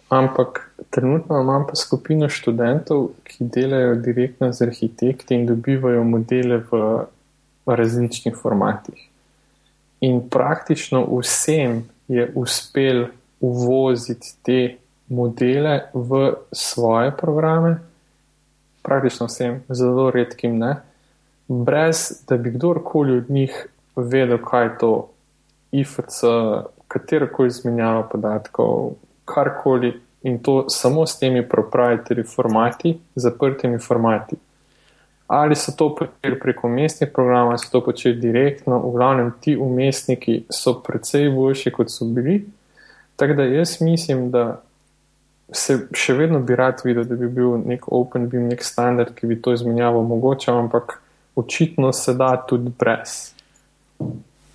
Ampak 0.09 0.71
trenutno 0.89 1.41
imam 1.41 1.67
pa 1.69 1.75
skupino 1.75 2.29
študentov, 2.29 3.07
ki 3.23 3.45
delajo 3.53 3.95
direktno 3.95 4.51
z 4.53 4.65
arhitekti 4.65 5.35
in 5.37 5.45
dobivajo 5.45 6.03
modele 6.03 6.61
v 6.71 6.83
različnih 7.75 8.35
formatih. 8.41 9.07
In 9.99 10.29
praktično 10.29 11.05
vsem 11.19 11.89
je 12.07 12.31
uspel 12.35 13.05
uvoziti 13.39 14.33
te 14.43 14.75
modele 15.07 15.81
v 15.93 16.33
svoje 16.51 17.11
programe, 17.17 17.79
praktično 18.83 19.27
vsem, 19.27 19.63
zelo 19.69 20.11
redkim 20.11 20.57
ne, 20.57 20.75
brez 21.47 22.23
da 22.27 22.37
bi 22.37 22.51
kdorkoli 22.51 23.17
od 23.17 23.29
njih 23.29 23.67
vedel, 23.95 24.37
kaj 24.45 24.63
je 24.63 24.77
to 24.77 25.09
IFC, 25.71 26.21
katerokoli 26.87 27.47
izmenjava 27.47 28.03
podatkov, 28.03 28.91
karkoli 29.25 29.93
in 30.23 30.39
to 30.43 30.69
samo 30.69 31.05
s 31.05 31.19
temi 31.19 31.47
proprietary 31.49 32.25
formati, 32.35 32.99
zaprtimi 33.15 33.79
formati. 33.79 34.35
Ali 35.29 35.55
so 35.55 35.71
to 35.77 35.91
počeli 35.95 36.39
preko 36.41 36.69
mestnih 36.73 37.09
programov, 37.13 37.53
ali 37.53 37.61
so 37.61 37.69
to 37.71 37.83
počeli 37.85 38.17
direktno, 38.17 38.79
v 38.81 38.95
glavnem 38.95 39.33
ti 39.41 39.53
umestniki 39.57 40.43
so 40.49 40.79
precej 40.81 41.29
boljši, 41.29 41.71
kot 41.71 41.91
so 41.93 42.05
bili. 42.05 42.39
Tako 43.15 43.33
da 43.37 43.43
jaz 43.43 43.77
mislim, 43.81 44.31
da 44.33 44.61
se 45.53 45.77
še 45.93 46.13
vedno 46.17 46.39
bi 46.39 46.55
rad 46.55 46.81
videl, 46.85 47.05
da 47.05 47.15
bi 47.15 47.29
bil 47.29 47.59
nek 47.61 47.85
open, 47.93 48.25
bil 48.29 48.47
nek 48.49 48.63
standard, 48.65 49.13
ki 49.15 49.29
bi 49.29 49.37
to 49.41 49.53
izmenjavo 49.53 50.01
omogočal, 50.01 50.57
ampak 50.63 50.97
očitno 51.35 51.93
se 51.93 52.13
da 52.13 52.33
tudi 52.49 52.73
brez. 52.79 53.33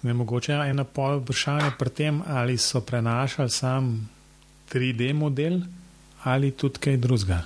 Ne 0.03 0.15
mogoče 0.15 0.53
je 0.53 0.71
ena 0.71 0.85
pol 0.85 1.21
vprašanja 1.23 1.71
pri 1.79 1.91
tem, 1.91 2.23
ali 2.27 2.59
so 2.59 2.81
prenašali 2.81 3.51
sam 3.51 4.09
3D 4.73 5.13
model 5.15 5.61
ali 6.25 6.51
tudi 6.51 6.79
kaj 6.79 6.97
drugega. 6.97 7.43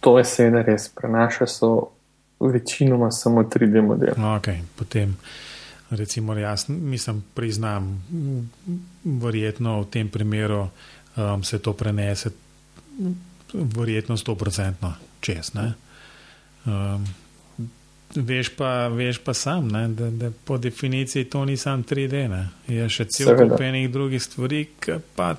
To 0.00 0.18
je 0.18 0.24
seveda 0.24 0.62
res, 0.62 0.88
prenašali 0.94 1.48
so 1.48 1.70
večinoma 2.40 3.10
samo 3.10 3.42
3D 3.42 3.82
model. 3.86 4.14
Okay, 4.16 4.58
potem 4.76 5.16
recimo, 5.90 6.34
jaz 6.34 6.68
mislim, 6.68 7.24
priznam, 7.34 8.04
verjetno 9.04 9.80
v 9.80 9.86
tem 9.90 10.08
primeru 10.08 10.68
um, 11.16 11.44
se 11.44 11.58
to 11.58 11.72
prenese, 11.72 12.30
verjetno 13.52 14.16
100% 14.16 14.92
čez. 15.20 15.50
Um, 16.64 17.06
veš, 18.14 18.48
pa, 18.56 18.88
veš 18.88 19.18
pa 19.18 19.34
sam, 19.34 19.68
ne, 19.68 19.88
da, 19.88 20.10
da 20.10 20.30
po 20.44 20.58
definiciji 20.58 21.24
to 21.24 21.44
ni 21.44 21.56
sam 21.56 21.84
3D, 21.84 22.28
ne. 22.28 22.48
je 22.68 22.88
še 22.88 23.04
cel 23.04 23.36
kup 23.36 23.60
enih 23.60 23.90
drugih 23.90 24.22
stvari, 24.22 24.66
pa 25.16 25.34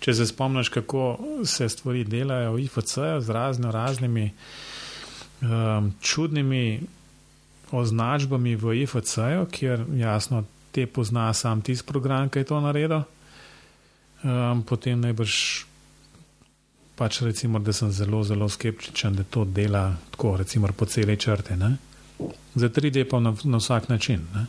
če 0.00 0.14
se 0.14 0.26
spomniš, 0.26 0.68
kako 0.68 1.18
se 1.44 1.68
stvari 1.68 2.04
delajo 2.04 2.54
v 2.54 2.66
IFC 2.66 2.98
z 3.20 3.34
razno 3.34 3.70
raznimi 3.70 4.30
um, 5.42 5.92
čudnimi 6.00 6.80
označbami 7.70 8.56
v 8.56 8.82
IFC-ju, 8.82 9.46
kjer 9.50 9.84
jasno 9.96 10.44
te 10.72 10.86
pozna 10.86 11.32
sam 11.34 11.62
tisti 11.62 11.86
program, 11.86 12.28
ki 12.28 12.38
je 12.38 12.44
to 12.44 12.60
naredil. 12.60 13.02
Um, 14.24 14.62
potem 14.62 15.00
najbrž 15.00 15.64
pač 16.96 17.20
recimo, 17.22 17.58
da 17.58 17.72
sem 17.72 17.92
zelo, 17.92 18.22
zelo 18.24 18.48
skeptičen, 18.48 19.16
da 19.16 19.24
to 19.24 19.44
dela 19.44 19.92
tako, 20.10 20.36
recimo 20.36 20.68
po 20.76 20.86
celi 20.86 21.16
črti. 21.16 21.56
Ne? 21.56 21.76
Za 22.54 22.68
3D 22.68 23.04
pa 23.10 23.20
na, 23.20 23.34
na 23.44 23.60
vsak 23.60 23.88
način. 23.88 24.24
Ne? 24.34 24.46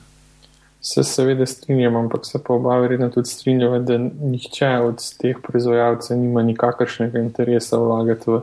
Se 0.81 1.03
seveda 1.03 1.45
strinjam, 1.45 1.95
ampak 1.95 2.25
se 2.25 2.39
pa 2.43 2.53
oba 2.53 2.77
verjetno 2.79 3.09
tudi 3.09 3.29
strinjava, 3.29 3.79
da 3.79 3.97
nihče 3.97 4.69
od 4.87 5.03
teh 5.19 5.39
proizvajalcev 5.43 6.17
nima 6.17 6.43
nikakršnega 6.43 7.19
interesa 7.19 7.77
vlagati 7.77 8.31
v, 8.31 8.41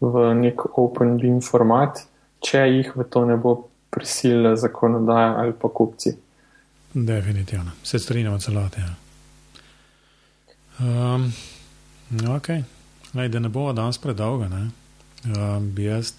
v 0.00 0.34
nek 0.34 0.78
open 0.78 1.16
beam 1.18 1.40
format, 1.42 2.04
če 2.44 2.64
jih 2.70 2.92
v 2.96 3.06
to 3.10 3.24
ne 3.26 3.36
bo 3.36 3.56
prisilila 3.90 4.54
zakonodaja 4.56 5.34
ali 5.42 5.52
pa 5.52 5.68
kupci. 5.68 6.14
Definitivno, 6.94 7.70
se 7.82 7.98
strinjamo 7.98 8.38
celoti. 8.38 8.80
Ja. 8.80 8.94
Um, 10.78 11.32
ok, 12.36 12.48
Lej, 13.14 13.28
da 13.28 13.38
ne 13.38 13.48
bomo 13.48 13.72
danes 13.72 13.98
predolgo, 13.98 14.48
ne? 14.48 14.68
Um, 15.26 15.70
bi 15.74 15.84
jaz, 15.88 16.12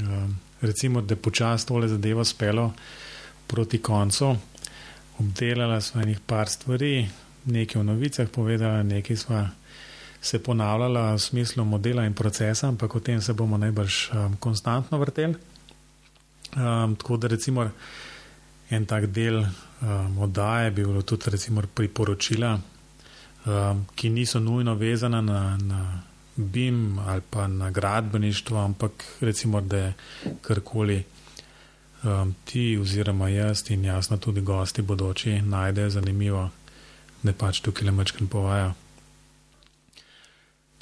um, 0.00 0.36
recimo, 0.60 1.00
da 1.00 1.16
počasi 1.16 1.66
tole 1.66 1.88
zadevo 1.88 2.24
spelo 2.24 2.72
proti 3.46 3.82
koncu 3.82 4.36
obdelala 5.18 5.80
smo 5.80 6.02
enih 6.02 6.20
par 6.26 6.48
stvari, 6.48 7.08
nekaj 7.44 7.82
v 7.82 7.84
novicah 7.84 8.28
povedala, 8.30 8.82
nekaj 8.82 9.16
sva 9.16 9.48
se 10.24 10.38
ponavljala 10.38 11.12
v 11.14 11.18
smislu 11.18 11.64
modela 11.64 12.04
in 12.04 12.14
procesa, 12.14 12.68
ampak 12.68 12.94
o 12.96 13.00
tem 13.00 13.20
se 13.20 13.32
bomo 13.32 13.58
najbrž 13.60 13.96
um, 14.10 14.36
konstantno 14.40 14.98
vrteli. 14.98 15.34
Um, 16.56 16.96
tako 16.96 17.16
da 17.16 17.28
recimo 17.28 17.68
en 18.70 18.86
tak 18.86 19.06
del 19.06 19.42
um, 19.42 20.18
oddaje 20.18 20.70
bi 20.70 20.84
bilo 20.84 21.02
tudi 21.02 21.30
recimo 21.30 21.62
priporočila, 21.74 22.54
um, 22.56 23.84
ki 23.94 24.10
niso 24.10 24.40
nujno 24.40 24.74
vezana 24.74 25.20
na, 25.20 25.58
na 25.60 26.00
BIM 26.36 26.98
ali 26.98 27.22
pa 27.30 27.46
na 27.46 27.70
gradbeništvo, 27.70 28.64
ampak 28.64 29.04
recimo, 29.20 29.60
da 29.60 29.76
je 29.76 29.92
karkoli 30.42 31.04
um, 32.02 32.34
ti 32.44 32.78
oziroma 32.80 33.28
jaz 33.28 33.70
in 33.70 33.84
jasno 33.84 34.16
tudi 34.16 34.40
gosti 34.40 34.82
bodoči 34.82 35.42
najdejo 35.42 35.90
zanimivo, 35.90 36.48
da 37.22 37.32
pač 37.32 37.60
tukaj 37.60 37.84
le 37.86 37.92
mačken 37.92 38.28
povajo. 38.28 38.72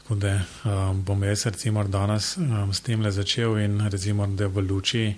Tako 0.02 0.14
da 0.14 0.40
um, 0.64 1.04
bom 1.04 1.22
jaz 1.22 1.46
recimo 1.46 1.84
danes 1.84 2.36
um, 2.36 2.72
s 2.72 2.80
tem 2.80 3.00
le 3.00 3.10
začel 3.10 3.58
in 3.58 3.88
recimo, 3.88 4.26
da 4.26 4.46
v 4.46 4.60
luči 4.60 5.14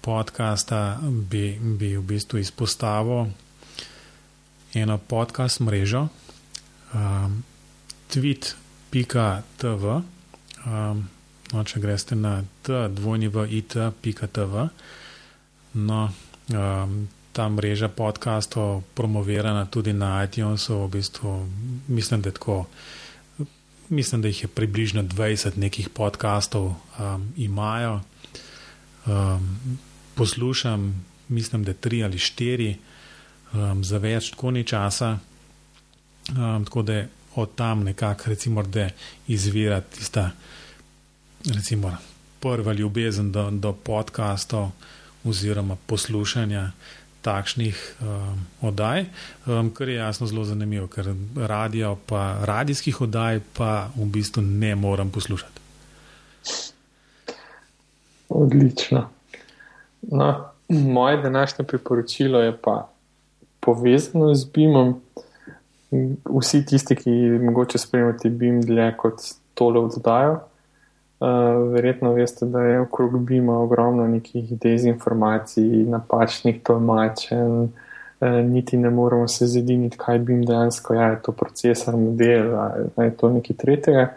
podcasta 0.00 0.98
bi, 1.02 1.58
bi 1.60 1.96
v 1.96 2.02
bistvu 2.02 2.38
izpostavil 2.38 3.26
eno 4.74 4.98
podcast 4.98 5.60
mrežo, 5.60 6.08
um, 6.94 7.44
tweet.tv. 8.12 10.02
Um, 10.66 11.08
no, 11.52 11.64
če 11.64 11.80
greste 11.80 12.16
na 12.16 12.44
t-it.tv, 12.62 14.68
No, 15.76 16.08
um, 16.48 17.08
ta 17.32 17.48
mreža 17.48 17.88
podcastov 17.92 18.80
promovirana 18.94 19.66
tudi 19.68 19.92
na 19.92 20.24
iTunesu, 20.24 20.86
v 20.86 20.88
bistvu 20.88 21.48
mislim, 21.88 22.22
da, 22.22 22.30
tako, 22.30 22.64
mislim, 23.88 24.22
da 24.22 24.28
jih 24.28 24.42
je 24.42 24.48
približno 24.48 25.02
20 25.02 25.56
nekih 25.56 25.88
podcastov 25.88 26.64
um, 26.64 27.32
imajo. 27.36 28.00
Um, 29.06 29.58
poslušam, 30.14 31.06
mislim, 31.28 31.64
da 31.64 31.72
tri 31.72 32.04
ali 32.04 32.18
štiri, 32.18 32.76
um, 33.52 33.84
za 33.84 33.98
več 33.98 34.30
tako 34.30 34.50
ni 34.50 34.64
časa. 34.64 35.18
Um, 36.28 36.64
tako 36.64 36.82
da 36.82 37.04
od 37.34 37.54
tam 37.54 37.84
nekako, 37.84 38.22
recimo, 38.26 38.62
da 38.62 38.88
izvira 39.28 39.80
tista, 39.80 40.30
recimo, 41.44 41.96
prva 42.40 42.72
ljubezen 42.72 43.32
do, 43.32 43.50
do 43.50 43.72
podcastov 43.72 44.70
oziroma 45.24 45.76
poslušanja 45.86 46.70
takšnih 47.26 47.76
um, 48.00 48.40
oddaj, 48.70 49.04
um, 49.46 49.70
kar 49.74 49.90
je 49.90 49.98
jasno 49.98 50.28
zelo 50.30 50.44
zanimivo, 50.46 50.86
ker 50.86 51.10
radio 51.36 51.96
pa 52.06 52.38
radijskih 52.46 53.00
oddaj 53.08 53.40
pa 53.58 53.88
v 53.96 54.06
bistvu 54.14 54.42
ne 54.46 54.74
moram 54.78 55.10
poslušati. 55.10 55.60
Odlično. 58.28 59.08
No, 60.02 60.28
moje 60.68 61.22
današnje 61.22 61.64
priporočilo 61.64 62.40
je 62.40 62.56
pa 62.62 62.88
povezano 63.60 64.34
z 64.34 64.44
BIM-om. 64.54 65.00
Vsi 66.40 66.66
tisti, 66.66 66.96
ki 66.96 67.10
morda 67.50 67.78
spremljate 67.78 68.30
BIM 68.30 68.60
dlje 68.62 68.92
kot 68.98 69.22
tole 69.54 69.80
oddajo, 69.80 70.40
Uh, 71.20 71.72
verjetno 71.72 72.12
veste, 72.12 72.46
da 72.46 72.60
je 72.60 72.80
okrog 72.80 73.18
Bima 73.18 73.58
ogromno 73.58 74.06
nekih 74.08 74.58
dezinformacij, 74.58 75.86
napačnih 75.88 76.58
tolmačenj, 76.62 77.62
uh, 78.20 78.28
niti 78.44 78.76
ne 78.76 78.90
moramo 78.90 79.28
se 79.28 79.46
zediniti, 79.46 79.96
kaj 79.96 80.18
Bim 80.18 80.44
dejansko 80.44 80.94
je, 80.94 81.00
je 81.10 81.22
to 81.22 81.32
procesor, 81.32 81.96
model 81.96 82.54
ali 82.60 83.06
je 83.06 83.16
to 83.16 83.30
nekaj 83.30 83.56
tretjega. 83.56 84.12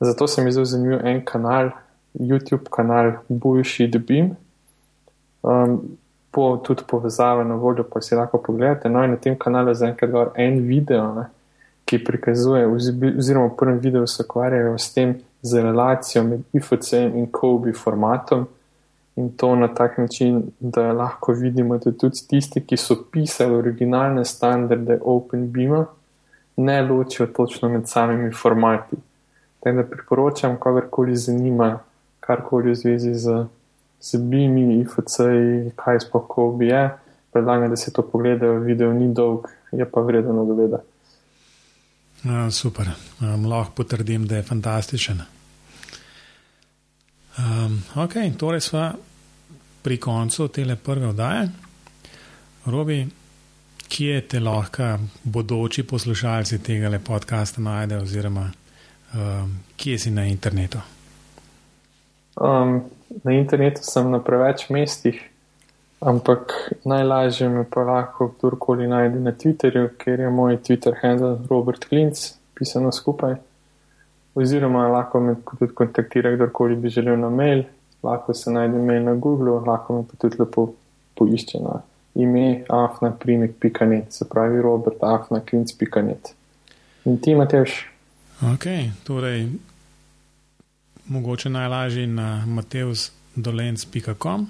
Zato 0.00 0.26
sem 0.26 0.48
izvzel 0.48 0.64
zanimiv 0.64 1.06
en 1.06 1.24
kanal, 1.24 1.70
YouTube 2.14 2.66
kanal 2.70 3.12
Bullshit 3.28 3.96
Bim. 4.06 4.34
Um, 5.42 5.80
po 6.34 6.56
tudi 6.56 6.82
povezave 6.86 7.44
na 7.44 7.54
voljo, 7.54 7.84
pa 7.84 8.00
si 8.00 8.14
lahko 8.14 8.38
pogledate. 8.42 8.88
No, 8.88 9.04
in 9.04 9.10
na 9.10 9.16
tem 9.16 9.36
kanalu 9.38 9.70
je 9.70 9.74
zaenkrat 9.74 10.34
en 10.34 10.58
video, 10.66 11.12
ne, 11.14 11.28
ki 11.84 12.04
prikazuje, 12.04 12.66
oziroma 12.66 13.46
v 13.46 13.56
prvem 13.56 13.78
videu 13.78 14.06
se 14.06 14.22
ukvarjajo 14.22 14.78
s 14.78 14.92
tem, 14.94 15.14
z 15.42 15.62
relacijo 15.62 16.24
med 16.24 16.40
IFC 16.52 16.92
in 16.92 17.26
Kobe 17.30 17.72
formatom. 17.72 18.46
In 19.16 19.28
to 19.36 19.56
na 19.56 19.68
tak 19.68 19.98
način, 19.98 20.42
da 20.60 20.92
lahko 20.92 21.32
vidimo, 21.32 21.78
da 21.78 21.92
tudi 21.92 22.24
tisti, 22.28 22.60
ki 22.66 22.76
so 22.76 22.96
pisali 23.12 23.54
originalne 23.54 24.24
standarde 24.24 24.98
OpenBeam, 25.02 25.84
ne 26.56 26.82
ločijo 26.82 27.26
točno 27.26 27.68
med 27.68 27.88
samimi 27.88 28.32
formati. 28.32 28.96
Tako 29.60 29.76
da 29.76 29.82
priporočam, 29.82 30.56
kogarkoli 30.56 31.16
zanima, 31.16 31.78
karkoli 32.20 32.70
v 32.70 32.74
zvezi 32.74 33.14
z, 33.14 33.44
z 34.00 34.18
BIM-i, 34.18 34.80
IFC, 34.80 35.20
kaj 35.76 36.00
sploh 36.00 36.26
Kobe 36.28 36.66
je, 36.66 36.88
predlagam, 37.32 37.70
da 37.70 37.76
se 37.76 37.92
to 37.92 38.02
pogledajo. 38.02 38.58
Video 38.58 38.92
ni 38.92 39.12
dolg, 39.14 39.46
je 39.72 39.84
pa 39.84 40.00
vreden 40.00 40.38
ogleda. 40.38 40.80
Ja, 42.24 42.50
super, 42.50 42.88
um, 43.20 43.46
lahko 43.46 43.72
potrdim, 43.76 44.26
da 44.26 44.36
je 44.36 44.42
fantastičen. 44.42 45.20
Um, 47.38 47.82
ok, 47.94 48.14
torej 48.38 48.60
smo 48.60 48.92
pri 49.82 50.00
koncu 50.00 50.48
te 50.48 50.76
prve 50.76 51.06
oddaje. 51.06 51.48
Robi, 52.66 53.06
kje 53.88 54.20
te 54.28 54.40
lahko 54.40 54.98
bodoči 55.22 55.82
poslušalci 55.82 56.62
tega 56.62 56.98
podcasta 57.04 57.60
najdejo, 57.60 58.02
oziroma 58.02 58.48
um, 59.14 59.58
kje 59.76 59.98
si 59.98 60.10
na 60.10 60.24
internetu? 60.24 60.78
Um, 62.40 62.80
na 63.24 63.32
internetu 63.32 63.82
sem 63.82 64.10
na 64.10 64.22
preveč 64.24 64.68
mestih, 64.70 65.20
ampak 66.04 66.52
najlažje 66.84 67.48
me 67.48 67.64
pa 67.64 67.82
lahko 67.88 68.28
kdorkoli 68.36 68.86
najde 68.88 69.20
na 69.20 69.32
Twitterju, 69.32 69.88
ker 69.98 70.20
je 70.20 70.30
moj 70.30 70.60
Twitter 70.62 70.94
handle 71.02 71.38
Robert 71.50 71.88
Klinc, 71.88 72.28
pisano 72.54 72.92
skupaj 72.92 73.36
oziroma 74.34 74.88
lahko 74.88 75.20
me 75.20 75.34
tudi 75.58 75.74
kontaktira 75.74 76.36
kdorkoli 76.36 76.76
bi 76.76 76.88
želel 76.88 77.20
na 77.20 77.30
mail, 77.30 77.62
lahko 78.02 78.34
se 78.34 78.50
najde 78.50 78.78
mail 78.78 79.04
na 79.04 79.14
Google, 79.14 79.60
lahko 79.66 79.98
me 79.98 80.06
pa 80.10 80.16
tudi 80.18 80.36
lepo 80.38 80.72
poišče 81.14 81.58
na 81.58 81.80
ime 82.14 82.64
afnaprimek.net, 82.68 84.12
se 84.12 84.24
pravi 84.30 84.62
Robert 84.62 85.02
afnaklinc.net. 85.02 86.34
In 87.04 87.18
ti, 87.18 87.34
Mateoš? 87.34 87.86
Ok, 88.54 88.66
torej 89.04 89.48
mogoče 91.06 91.50
najlažje 91.50 92.06
na 92.06 92.44
mateusdolenc.com, 92.46 94.46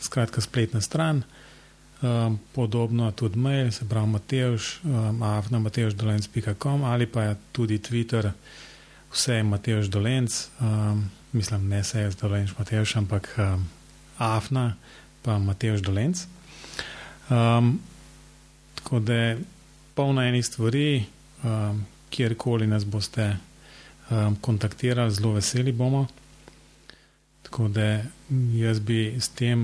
skratka 0.00 0.40
spletna 0.40 0.80
stran. 0.80 1.22
Um, 2.02 2.38
podobno 2.54 3.10
tudi 3.10 3.38
mail, 3.38 3.70
se 3.70 3.88
pravi 3.88 4.06
Mateoš, 4.06 4.80
um, 4.84 5.22
afna.mateoš.dolenc.com 5.22 6.84
ali 6.84 7.06
pa 7.06 7.34
tudi 7.52 7.78
Twitter, 7.78 8.30
vse 9.12 9.34
je 9.34 9.42
Mateoš 9.42 9.86
Dolenc, 9.86 10.46
um, 10.60 11.10
mislim, 11.32 11.68
ne 11.68 11.84
se 11.84 12.00
je 12.00 12.10
Dolenc 12.20 12.50
Mateoš, 12.58 12.96
ampak 12.96 13.34
um, 13.38 13.68
Afna, 14.18 14.74
pa 15.22 15.38
Mateoš 15.38 15.80
Dolenc. 15.80 16.22
Um, 17.30 17.80
tako 18.74 18.98
da 18.98 19.14
je 19.14 19.38
polno 19.94 20.22
enih 20.22 20.46
stvari, 20.46 21.04
um, 21.44 21.86
kjerkoli 22.10 22.66
nas 22.66 22.86
boste 22.86 23.36
um, 24.10 24.36
kontaktirali, 24.36 25.14
zelo 25.14 25.32
veseli 25.32 25.72
bomo. 25.72 26.06
Tako 27.48 27.68
da 27.68 28.02
jaz 28.52 28.80
bi 28.80 29.16
s 29.20 29.28
tem 29.28 29.62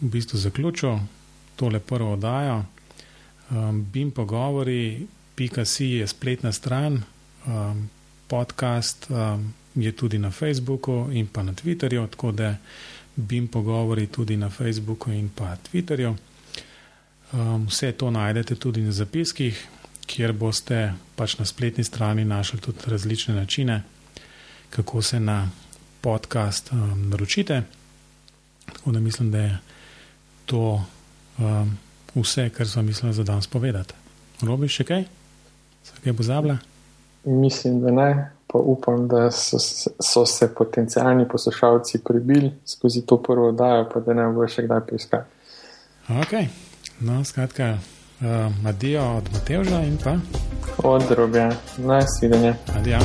v 0.00 0.08
bistvu 0.08 0.38
zaključil 0.38 0.98
tole 1.56 1.80
prvo 1.80 2.12
oddajo. 2.12 2.64
Um, 3.50 3.84
Bim 3.92 4.10
pogovori, 4.10 5.06
pika 5.34 5.64
si 5.64 5.86
je 5.86 6.06
spletna 6.06 6.52
stran, 6.52 7.02
um, 7.46 7.90
podcast 8.26 9.10
um, 9.10 9.52
je 9.74 9.92
tudi 9.92 10.18
na 10.18 10.30
Facebooku 10.30 11.08
in 11.12 11.26
pa 11.26 11.42
na 11.42 11.52
Twitterju, 11.52 12.06
tako 12.10 12.32
da 12.32 12.56
Bim 13.16 13.48
pogovori 13.48 14.06
tudi 14.06 14.36
na 14.36 14.50
Facebooku 14.50 15.12
in 15.12 15.28
pa 15.28 15.56
Twitterju. 15.70 16.14
Um, 17.32 17.66
vse 17.66 17.92
to 17.92 18.10
najdete 18.10 18.54
tudi 18.54 18.80
na 18.80 18.92
zapiskih, 18.92 19.66
kjer 20.06 20.32
boste 20.32 20.94
pač 21.16 21.38
na 21.38 21.44
spletni 21.44 21.84
strani 21.84 22.24
našli 22.24 22.60
tudi 22.60 22.78
različne 22.86 23.34
načine, 23.34 23.82
kako 24.70 25.02
se 25.02 25.20
na 25.20 25.50
podcast 26.06 26.72
um, 26.72 27.08
naročite. 27.10 27.62
Tako 28.72 28.90
da 28.90 29.00
mislim, 29.00 29.30
da 29.30 29.38
je 29.38 29.58
to 30.46 30.82
um, 31.38 31.78
vse, 32.14 32.50
kar 32.50 32.68
sem 32.68 32.86
mislil 32.86 33.12
za 33.12 33.22
danes 33.22 33.46
povedati. 33.46 33.94
Robi 34.42 34.68
še 34.68 34.84
kaj? 34.84 35.04
Se 35.84 35.92
kaj 36.04 36.14
pozabila? 36.14 36.58
Mislim, 37.24 37.80
da 37.82 37.90
ne. 37.90 38.10
Pa 38.46 38.58
upam, 38.58 39.08
da 39.10 39.30
so, 39.34 39.58
so 39.98 40.22
se 40.26 40.46
potencijalni 40.54 41.26
poslušalci 41.28 41.98
prebili 42.04 42.52
skozi 42.66 43.02
to 43.06 43.18
prvo 43.22 43.48
oddajo, 43.48 43.88
pa 43.90 44.00
da 44.00 44.14
ne 44.14 44.28
bo 44.30 44.46
še 44.46 44.62
kdaj 44.68 44.84
poiskati. 44.86 45.50
Ok, 46.22 46.36
no, 47.00 47.24
skratka, 47.24 47.72
uh, 47.74 48.68
Adijo 48.70 49.02
od 49.16 49.32
Mateoža 49.34 49.82
in 49.82 49.98
pa 50.04 50.14
od 50.86 51.10
Robja. 51.18 51.50
Najsvidenje. 51.82 52.54
Adijo. 52.78 53.02